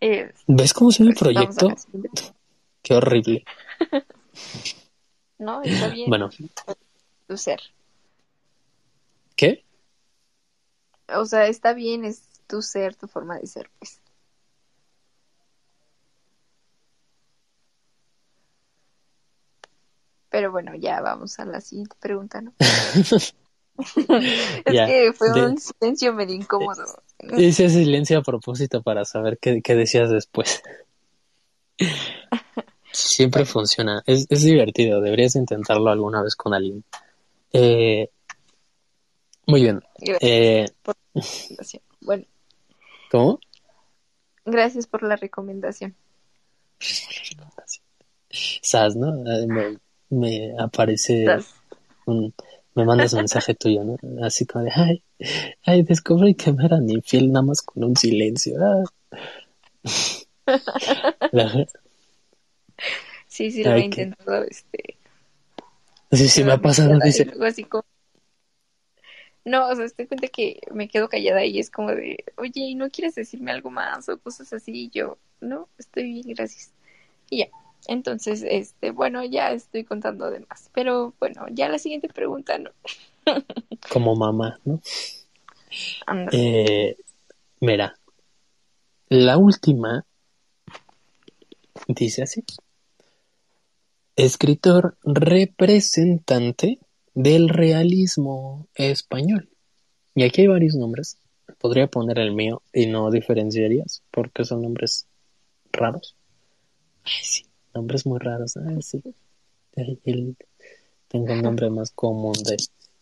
Eh, 0.01 0.33
¿Ves 0.47 0.73
cómo 0.73 0.91
se 0.91 1.03
ve 1.03 1.09
el 1.09 1.15
proyecto? 1.15 1.75
Qué 2.81 2.93
horrible. 2.93 3.45
No, 5.37 5.63
está 5.63 5.87
bien 5.87 6.07
Bueno, 6.07 6.29
tu 7.27 7.35
ser. 7.35 7.59
¿qué? 9.35 9.65
O 11.07 11.25
sea, 11.25 11.47
está 11.47 11.73
bien, 11.73 12.05
es 12.05 12.29
tu 12.45 12.61
ser, 12.61 12.95
tu 12.95 13.07
forma 13.07 13.39
de 13.39 13.47
ser, 13.47 13.71
pues. 13.79 13.99
Pero 20.29 20.51
bueno, 20.51 20.75
ya 20.75 21.01
vamos 21.01 21.39
a 21.39 21.45
la 21.45 21.59
siguiente 21.59 21.95
pregunta, 21.99 22.39
¿no? 22.41 22.53
es 24.65 24.87
que 24.87 25.13
fue 25.13 25.31
de- 25.33 25.45
un 25.45 25.57
silencio 25.57 26.13
medio 26.13 26.35
incómodo. 26.35 26.83
Hice 27.37 27.69
silencio 27.69 28.19
a 28.19 28.21
propósito 28.23 28.81
para 28.81 29.05
saber 29.05 29.37
qué, 29.39 29.61
qué 29.61 29.75
decías 29.75 30.09
después. 30.09 30.61
Siempre 32.91 33.45
funciona. 33.45 34.03
Es, 34.05 34.25
es 34.29 34.43
divertido. 34.43 34.99
Deberías 35.01 35.35
intentarlo 35.35 35.89
alguna 35.89 36.21
vez 36.21 36.35
con 36.35 36.53
alguien. 36.53 36.83
Eh, 37.53 38.09
muy 39.47 39.61
bien. 39.61 39.81
Eh, 40.19 40.67
Recomendación. 41.13 41.81
Bueno, 42.01 42.25
¿Cómo? 43.09 43.39
gracias 44.45 44.87
por 44.87 45.03
la 45.03 45.15
recomendación. 45.15 45.95
Sas, 48.61 48.95
¿no? 48.95 49.09
Eh, 49.29 49.47
Me, 49.47 49.77
me 50.09 50.53
aparece 50.59 51.25
un, 52.05 52.33
me 52.75 52.85
mandas 52.85 53.13
un 53.13 53.21
mensaje 53.21 53.55
tuyo, 53.55 53.83
¿no? 53.83 53.97
Así 54.25 54.45
como 54.45 54.65
de, 54.65 54.71
ay, 54.75 55.03
ay, 55.65 55.83
descubrí 55.83 56.35
que 56.35 56.53
me 56.53 56.65
eran 56.65 56.89
infiel 56.89 57.31
nada 57.31 57.45
más 57.45 57.61
con 57.63 57.83
un 57.85 57.95
silencio. 57.97 58.55
ah". 58.61 58.85
La- 61.31 61.65
Sí, 63.27 63.51
sí, 63.51 63.63
lo 63.63 63.75
he 63.77 63.81
Ay, 63.81 63.83
intentado, 63.83 64.43
este... 64.43 64.97
Sí, 66.11 66.27
sí, 66.29 66.43
me 66.43 66.53
ha 66.53 66.57
pasado, 66.61 66.99
dice. 67.01 67.25
luego 67.25 67.45
así 67.45 67.63
como... 67.65 67.83
No, 69.45 69.67
o 69.69 69.75
sea, 69.75 69.85
estoy 69.85 70.07
cuenta 70.07 70.27
que 70.27 70.59
me 70.71 70.87
quedo 70.87 71.09
callada 71.09 71.43
y 71.45 71.59
es 71.59 71.71
como 71.71 71.91
de, 71.91 72.23
oye, 72.37 72.61
¿y 72.61 72.75
¿no 72.75 72.89
quieres 72.91 73.15
decirme 73.15 73.51
algo 73.51 73.71
más? 73.71 74.07
O 74.09 74.19
cosas 74.19 74.53
así, 74.53 74.71
y 74.85 74.89
yo, 74.91 75.17
no, 75.39 75.67
estoy 75.79 76.03
bien, 76.03 76.27
gracias. 76.35 76.73
Y 77.29 77.39
ya. 77.39 77.47
Entonces, 77.87 78.43
este, 78.47 78.91
bueno, 78.91 79.23
ya 79.23 79.51
estoy 79.51 79.83
contando 79.83 80.29
de 80.29 80.41
más. 80.41 80.69
Pero 80.73 81.13
bueno, 81.19 81.45
ya 81.51 81.69
la 81.69 81.79
siguiente 81.79 82.07
pregunta, 82.07 82.57
¿no? 82.57 82.71
Como 83.91 84.15
mamá, 84.15 84.59
¿no? 84.65 84.79
Eh, 86.31 86.97
mira, 87.59 87.95
la 89.09 89.37
última 89.37 90.05
dice 91.87 92.23
así. 92.23 92.43
Escritor 94.15 94.97
representante 95.03 96.79
del 97.13 97.49
realismo 97.49 98.67
español. 98.75 99.49
Y 100.15 100.23
aquí 100.23 100.41
hay 100.41 100.47
varios 100.47 100.75
nombres. 100.75 101.17
Podría 101.57 101.87
poner 101.87 102.19
el 102.19 102.33
mío 102.33 102.61
y 102.73 102.87
no 102.87 103.09
diferenciarías 103.11 104.03
porque 104.11 104.45
son 104.45 104.61
nombres 104.61 105.07
raros. 105.71 106.15
Ay, 107.03 107.23
sí, 107.23 107.45
nombres 107.73 108.05
muy 108.05 108.19
raros. 108.19 108.57
Ay, 108.57 108.81
sí. 108.81 109.01
El- 109.75 110.35
tengo 111.07 111.33
un 111.33 111.41
nombre 111.41 111.69
más 111.69 111.91
común 111.91 112.33
de 112.45 112.57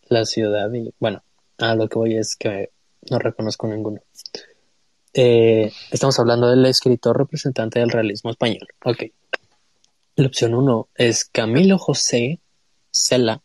la 0.08 0.26
ciudad 0.26 0.72
y 0.74 0.92
bueno, 1.00 1.22
a 1.60 1.76
lo 1.76 1.88
que 1.88 2.00
voy 2.00 2.18
es 2.18 2.36
que 2.36 2.72
no 3.10 3.20
reconozco 3.20 3.68
ninguno. 3.68 4.02
Eh, 5.14 5.72
estamos 5.92 6.20
hablando 6.20 6.50
del 6.50 6.66
escritor 6.66 7.18
representante 7.18 7.80
del 7.80 7.90
realismo 7.90 8.32
español. 8.32 8.68
Ok. 8.84 9.04
La 10.16 10.28
opción 10.28 10.54
1 10.54 10.88
es 10.96 11.26
Camilo 11.26 11.78
José 11.78 12.40
Cela. 12.92 13.42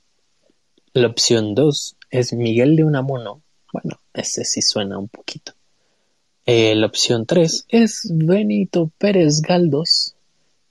La 0.92 1.08
opción 1.08 1.54
2 1.54 1.96
es 2.10 2.32
Miguel 2.32 2.76
de 2.76 2.84
Unamuno. 2.84 3.42
Bueno, 3.72 4.00
ese 4.12 4.44
sí 4.44 4.62
suena 4.62 4.98
un 4.98 5.08
poquito. 5.08 5.52
Eh, 6.46 6.74
la 6.74 6.86
opción 6.86 7.26
3 7.26 7.66
es 7.68 8.08
Benito 8.10 8.90
Pérez 8.98 9.40
Galdós. 9.40 10.13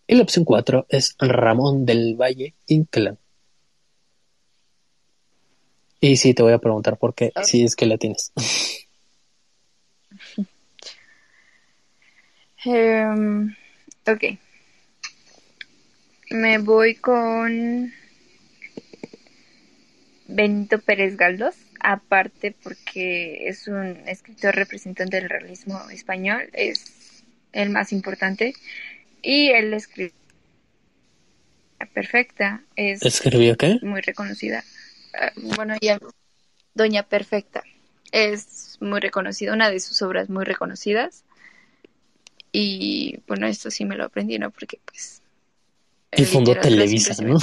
Y 0.07 0.15
la 0.15 0.23
opción 0.23 0.45
4 0.45 0.85
es 0.89 1.15
Ramón 1.19 1.85
del 1.85 2.15
Valle 2.15 2.53
Inclán. 2.67 3.17
Y 5.99 6.17
sí, 6.17 6.33
te 6.33 6.43
voy 6.43 6.51
a 6.51 6.59
preguntar 6.59 6.97
por 6.97 7.15
qué, 7.15 7.31
si 7.43 7.63
es 7.63 7.75
que 7.75 7.85
la 7.85 7.97
tienes. 7.97 8.31
Em, 12.65 13.53
ok. 14.07 14.23
Me 16.29 16.57
voy 16.59 16.95
con 16.95 17.91
Benito 20.27 20.79
Pérez 20.79 21.17
Galdós, 21.17 21.55
aparte 21.79 22.55
porque 22.63 23.49
es 23.49 23.67
un 23.67 23.97
escritor 24.07 24.55
representante 24.55 25.17
del 25.19 25.29
realismo 25.29 25.89
español, 25.89 26.49
es 26.53 27.23
el 27.51 27.69
más 27.69 27.91
importante, 27.91 28.53
y 29.23 29.49
él 29.49 29.73
escribe 29.73 30.13
perfecta, 31.93 32.63
es 32.75 33.03
¿Escribió 33.03 33.57
qué? 33.57 33.79
muy 33.81 34.01
reconocida. 34.01 34.63
Ah, 35.13 35.31
bueno, 35.35 35.75
ya 35.81 35.99
Doña 36.73 37.03
Perfecta 37.03 37.63
es 38.11 38.77
muy 38.79 38.99
reconocida, 38.99 39.53
una 39.53 39.69
de 39.69 39.79
sus 39.79 40.01
obras 40.01 40.29
muy 40.29 40.45
reconocidas. 40.45 41.23
Y 42.51 43.19
bueno, 43.27 43.47
esto 43.47 43.71
sí 43.71 43.85
me 43.85 43.95
lo 43.95 44.05
aprendí, 44.05 44.37
¿no? 44.37 44.51
Porque 44.51 44.79
pues... 44.85 45.21
Y 46.15 46.25
fundó 46.25 46.59
Televisa, 46.59 47.15
¿no? 47.23 47.39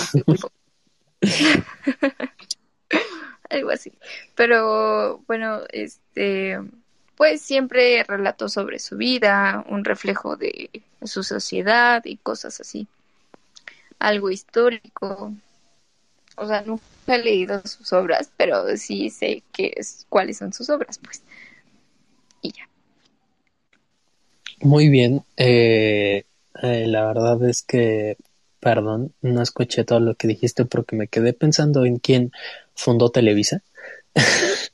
Algo 3.51 3.71
así. 3.71 3.93
Pero 4.37 5.25
bueno, 5.27 5.63
este, 5.73 6.61
pues 7.21 7.43
siempre 7.43 8.03
relató 8.03 8.49
sobre 8.49 8.79
su 8.79 8.97
vida, 8.97 9.63
un 9.69 9.85
reflejo 9.85 10.39
de 10.39 10.71
su 11.03 11.23
sociedad 11.23 12.03
y 12.07 12.17
cosas 12.17 12.59
así. 12.63 12.87
Algo 13.99 14.31
histórico. 14.31 15.35
O 16.37 16.47
sea, 16.47 16.63
nunca 16.63 16.83
he 17.09 17.19
leído 17.19 17.61
sus 17.67 17.93
obras, 17.93 18.31
pero 18.39 18.75
sí 18.79 19.11
sé 19.11 19.43
qué 19.53 19.75
es, 19.77 20.07
cuáles 20.09 20.39
son 20.39 20.55
sus 20.55 20.71
obras, 20.71 20.97
pues. 20.97 21.21
Y 22.41 22.53
ya. 22.53 22.67
Muy 24.63 24.89
bien. 24.89 25.23
Eh, 25.37 26.25
eh, 26.63 26.87
la 26.87 27.05
verdad 27.05 27.47
es 27.47 27.63
que, 27.63 28.17
perdón, 28.61 29.13
no 29.21 29.43
escuché 29.43 29.85
todo 29.85 30.01
lo 30.01 30.15
que 30.15 30.27
dijiste 30.27 30.65
porque 30.65 30.97
me 30.97 31.07
quedé 31.07 31.35
pensando 31.35 31.85
en 31.85 31.99
quién 31.99 32.33
fundó 32.75 33.11
Televisa. 33.11 33.63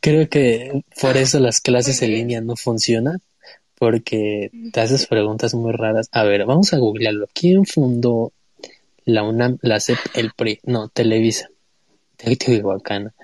Creo 0.00 0.28
que 0.28 0.84
por 1.00 1.16
eso 1.16 1.40
las 1.40 1.60
clases 1.60 2.02
en 2.02 2.12
línea 2.12 2.40
no 2.40 2.56
funcionan, 2.56 3.22
porque 3.74 4.50
te 4.72 4.80
haces 4.80 5.06
preguntas 5.06 5.54
muy 5.54 5.72
raras. 5.72 6.08
A 6.12 6.24
ver, 6.24 6.44
vamos 6.44 6.72
a 6.72 6.78
googlearlo. 6.78 7.28
¿Quién 7.32 7.64
fundó 7.64 8.32
la 9.04 9.22
UNAM, 9.22 9.58
la 9.62 9.80
CEP, 9.80 9.98
el 10.14 10.32
PRI? 10.32 10.60
No, 10.64 10.88
Televisa. 10.88 11.48
Teotihuacán. 12.16 13.14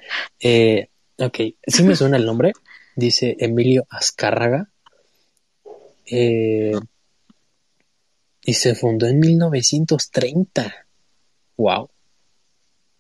Eh, 0.41 0.89
ok, 1.19 1.39
sí 1.67 1.83
me 1.83 1.97
suena 1.97 2.17
el 2.17 2.25
nombre. 2.25 2.53
Dice 2.95 3.37
Emilio 3.39 3.87
Azcárraga. 3.91 4.71
Eh, 6.07 6.79
y 8.45 8.55
se 8.55 8.75
fundó 8.75 9.07
en 9.07 9.19
1930. 9.19 10.73
Wow. 11.57 11.91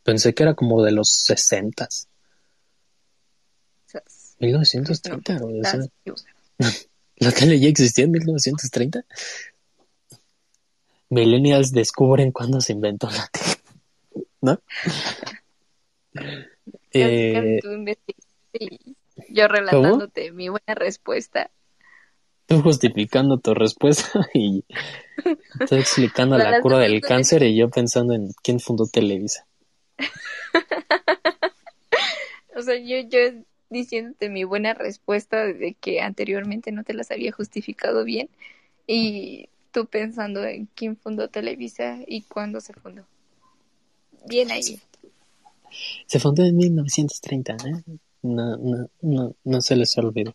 Pensé 0.03 0.35
que 0.35 0.43
era 0.43 0.55
como 0.55 0.83
de 0.83 0.93
los 0.93 1.11
60. 1.11 1.89
O 4.37 4.65
sea, 4.65 4.81
1930, 4.81 5.35
no, 5.35 5.41
güey, 5.41 5.61
o 5.61 5.65
sea, 5.65 5.77
las- 5.77 5.89
o 6.11 6.17
sea, 6.17 6.71
¿La 7.17 7.31
tele 7.33 7.61
ya 7.61 7.69
existía 7.69 8.05
en 8.05 8.11
1930? 8.11 9.05
Millennials 11.11 11.71
descubren 11.73 12.33
cuándo 12.33 12.61
se 12.61 12.73
inventó 12.73 13.09
la 13.09 13.29
tele. 13.33 14.27
¿No? 14.41 14.61
Eh, 16.93 17.61
tú 17.63 17.71
y 18.53 18.97
yo 19.31 19.49
relatándote 19.49 20.33
mi 20.33 20.49
buena 20.49 20.75
respuesta. 20.75 21.51
Tú 22.47 22.61
justificando 22.63 23.39
tu 23.39 23.55
respuesta 23.55 24.29
y 24.35 24.65
estoy 25.61 25.79
explicando 25.81 26.37
la 26.37 26.61
cura 26.61 26.79
del 26.79 27.01
cáncer 27.01 27.43
y 27.45 27.57
yo 27.57 27.71
pensando 27.71 28.13
en 28.15 28.33
quién 28.43 28.61
fundó 28.61 28.87
Televisa. 28.87 29.47
O 32.57 32.63
sea, 32.63 32.77
yo, 32.77 32.99
yo 33.09 33.19
diciéndote 33.71 34.29
mi 34.29 34.45
buena 34.45 34.75
respuesta 34.75 35.45
de 35.45 35.75
que 35.75 36.01
anteriormente 36.01 36.73
no 36.73 36.85
te 36.85 36.95
las 36.95 37.11
había 37.11 37.33
justificado 37.33 38.05
bien 38.05 38.29
y 38.87 39.49
tú 39.73 39.87
pensando 39.87 40.45
en 40.45 40.69
quién 40.75 40.97
fundó 40.97 41.29
Televisa 41.29 41.99
y 42.07 42.23
cuándo 42.23 42.61
se 42.61 42.73
fundó. 42.73 43.05
Bien 44.27 44.51
ahí. 44.51 44.81
Se 46.07 46.21
fundó 46.21 46.45
en 46.45 46.57
1930, 46.57 47.53
¿eh? 47.55 47.83
No, 48.23 48.57
no, 48.57 48.89
no, 49.03 49.35
no 49.45 49.61
se 49.61 49.77
les 49.77 49.97
olvidó. 49.99 50.35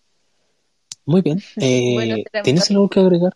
Muy 1.05 1.21
bien. 1.21 1.41
Eh, 1.57 1.93
Bueno, 1.93 2.17
¿Tienes 2.43 2.69
algo 2.69 2.89
que 2.89 2.99
agregar? 2.99 3.33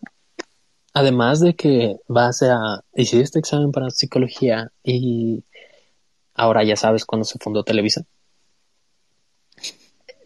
Además 0.92 1.40
de 1.40 1.54
que 1.54 1.96
vas 2.06 2.42
a 2.42 2.84
hiciste 2.94 3.22
este 3.22 3.38
examen 3.40 3.72
para 3.72 3.90
psicología 3.90 4.70
y 4.84 5.42
ahora 6.34 6.62
ya 6.62 6.76
sabes 6.76 7.04
cuándo 7.04 7.24
se 7.24 7.38
fundó 7.38 7.64
Televisa. 7.64 8.04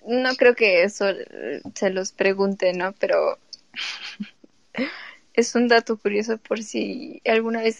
No 0.08 0.34
creo 0.36 0.54
que 0.54 0.84
eso 0.84 1.06
eh, 1.08 1.60
se 1.74 1.90
los 1.90 2.12
pregunte, 2.12 2.72
¿no? 2.72 2.94
Pero 2.98 3.38
es 5.34 5.54
un 5.54 5.68
dato 5.68 5.98
curioso 5.98 6.38
por 6.38 6.62
si 6.62 7.20
alguna 7.26 7.60
vez 7.60 7.78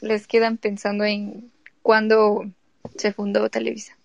les 0.00 0.26
quedan 0.26 0.58
pensando 0.58 1.04
en 1.04 1.50
cuándo 1.80 2.44
se 2.96 3.12
fundó 3.12 3.48
Televisa. 3.48 3.96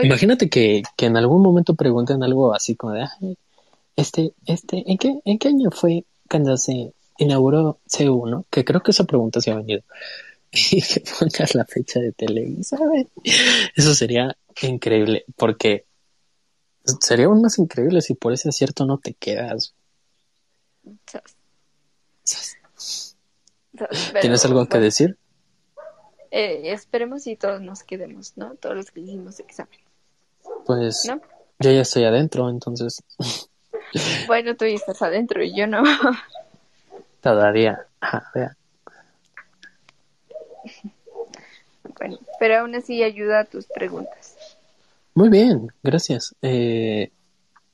Imagínate 0.00 0.48
que, 0.48 0.82
que 0.96 1.06
en 1.06 1.16
algún 1.16 1.42
momento 1.42 1.74
pregunten 1.74 2.22
algo 2.22 2.54
así 2.54 2.76
como 2.76 2.92
de, 2.92 3.02
"Ay, 3.02 3.36
este, 3.96 4.32
este, 4.46 4.84
¿en 4.86 4.96
qué, 4.96 5.20
en 5.24 5.38
qué 5.38 5.48
año 5.48 5.70
fue 5.72 6.04
cuando 6.30 6.56
se 6.56 6.92
inauguró 7.18 7.80
CU, 7.86 8.46
Que 8.48 8.64
creo 8.64 8.80
que 8.80 8.92
esa 8.92 9.04
pregunta 9.04 9.40
se 9.40 9.50
ha 9.50 9.56
venido. 9.56 9.82
Y 10.54 10.82
que 10.82 11.00
pongas 11.00 11.54
la 11.54 11.64
fecha 11.64 11.98
de 11.98 12.12
Televisa. 12.12 12.78
Eso 13.74 13.94
sería 13.94 14.36
increíble, 14.60 15.24
porque 15.36 15.86
sería 17.00 17.26
aún 17.26 17.42
más 17.42 17.58
increíble 17.58 18.00
si 18.00 18.14
por 18.14 18.32
ese 18.32 18.48
acierto 18.48 18.84
no 18.86 18.98
te 18.98 19.14
quedas. 19.14 19.74
Pero, 23.76 23.88
¿Tienes 24.20 24.44
algo 24.44 24.66
que 24.66 24.78
decir? 24.78 25.16
eh, 26.30 26.72
esperemos 26.72 27.26
y 27.26 27.36
todos 27.36 27.60
nos 27.60 27.82
quedemos, 27.82 28.36
¿no? 28.36 28.54
Todos 28.54 28.76
los 28.76 28.90
que 28.90 29.00
hicimos 29.00 29.38
examen, 29.40 29.78
Pues 30.66 31.04
¿no? 31.06 31.20
yo 31.58 31.70
ya 31.70 31.82
estoy 31.82 32.04
adentro, 32.04 32.48
entonces 32.48 33.02
Bueno, 34.26 34.56
tú 34.56 34.64
ya 34.66 34.74
estás 34.74 35.02
adentro 35.02 35.42
y 35.42 35.54
yo 35.56 35.66
no. 35.66 35.82
todavía. 37.20 37.86
Vea. 38.34 38.56
Bueno, 41.98 42.18
pero 42.38 42.60
aún 42.60 42.74
así 42.74 43.02
ayuda 43.02 43.40
a 43.40 43.44
tus 43.44 43.66
preguntas. 43.66 44.21
Muy 45.14 45.28
bien, 45.28 45.68
gracias. 45.82 46.34
Eh, 46.42 47.10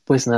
pues 0.05 0.27
nada. 0.29 0.37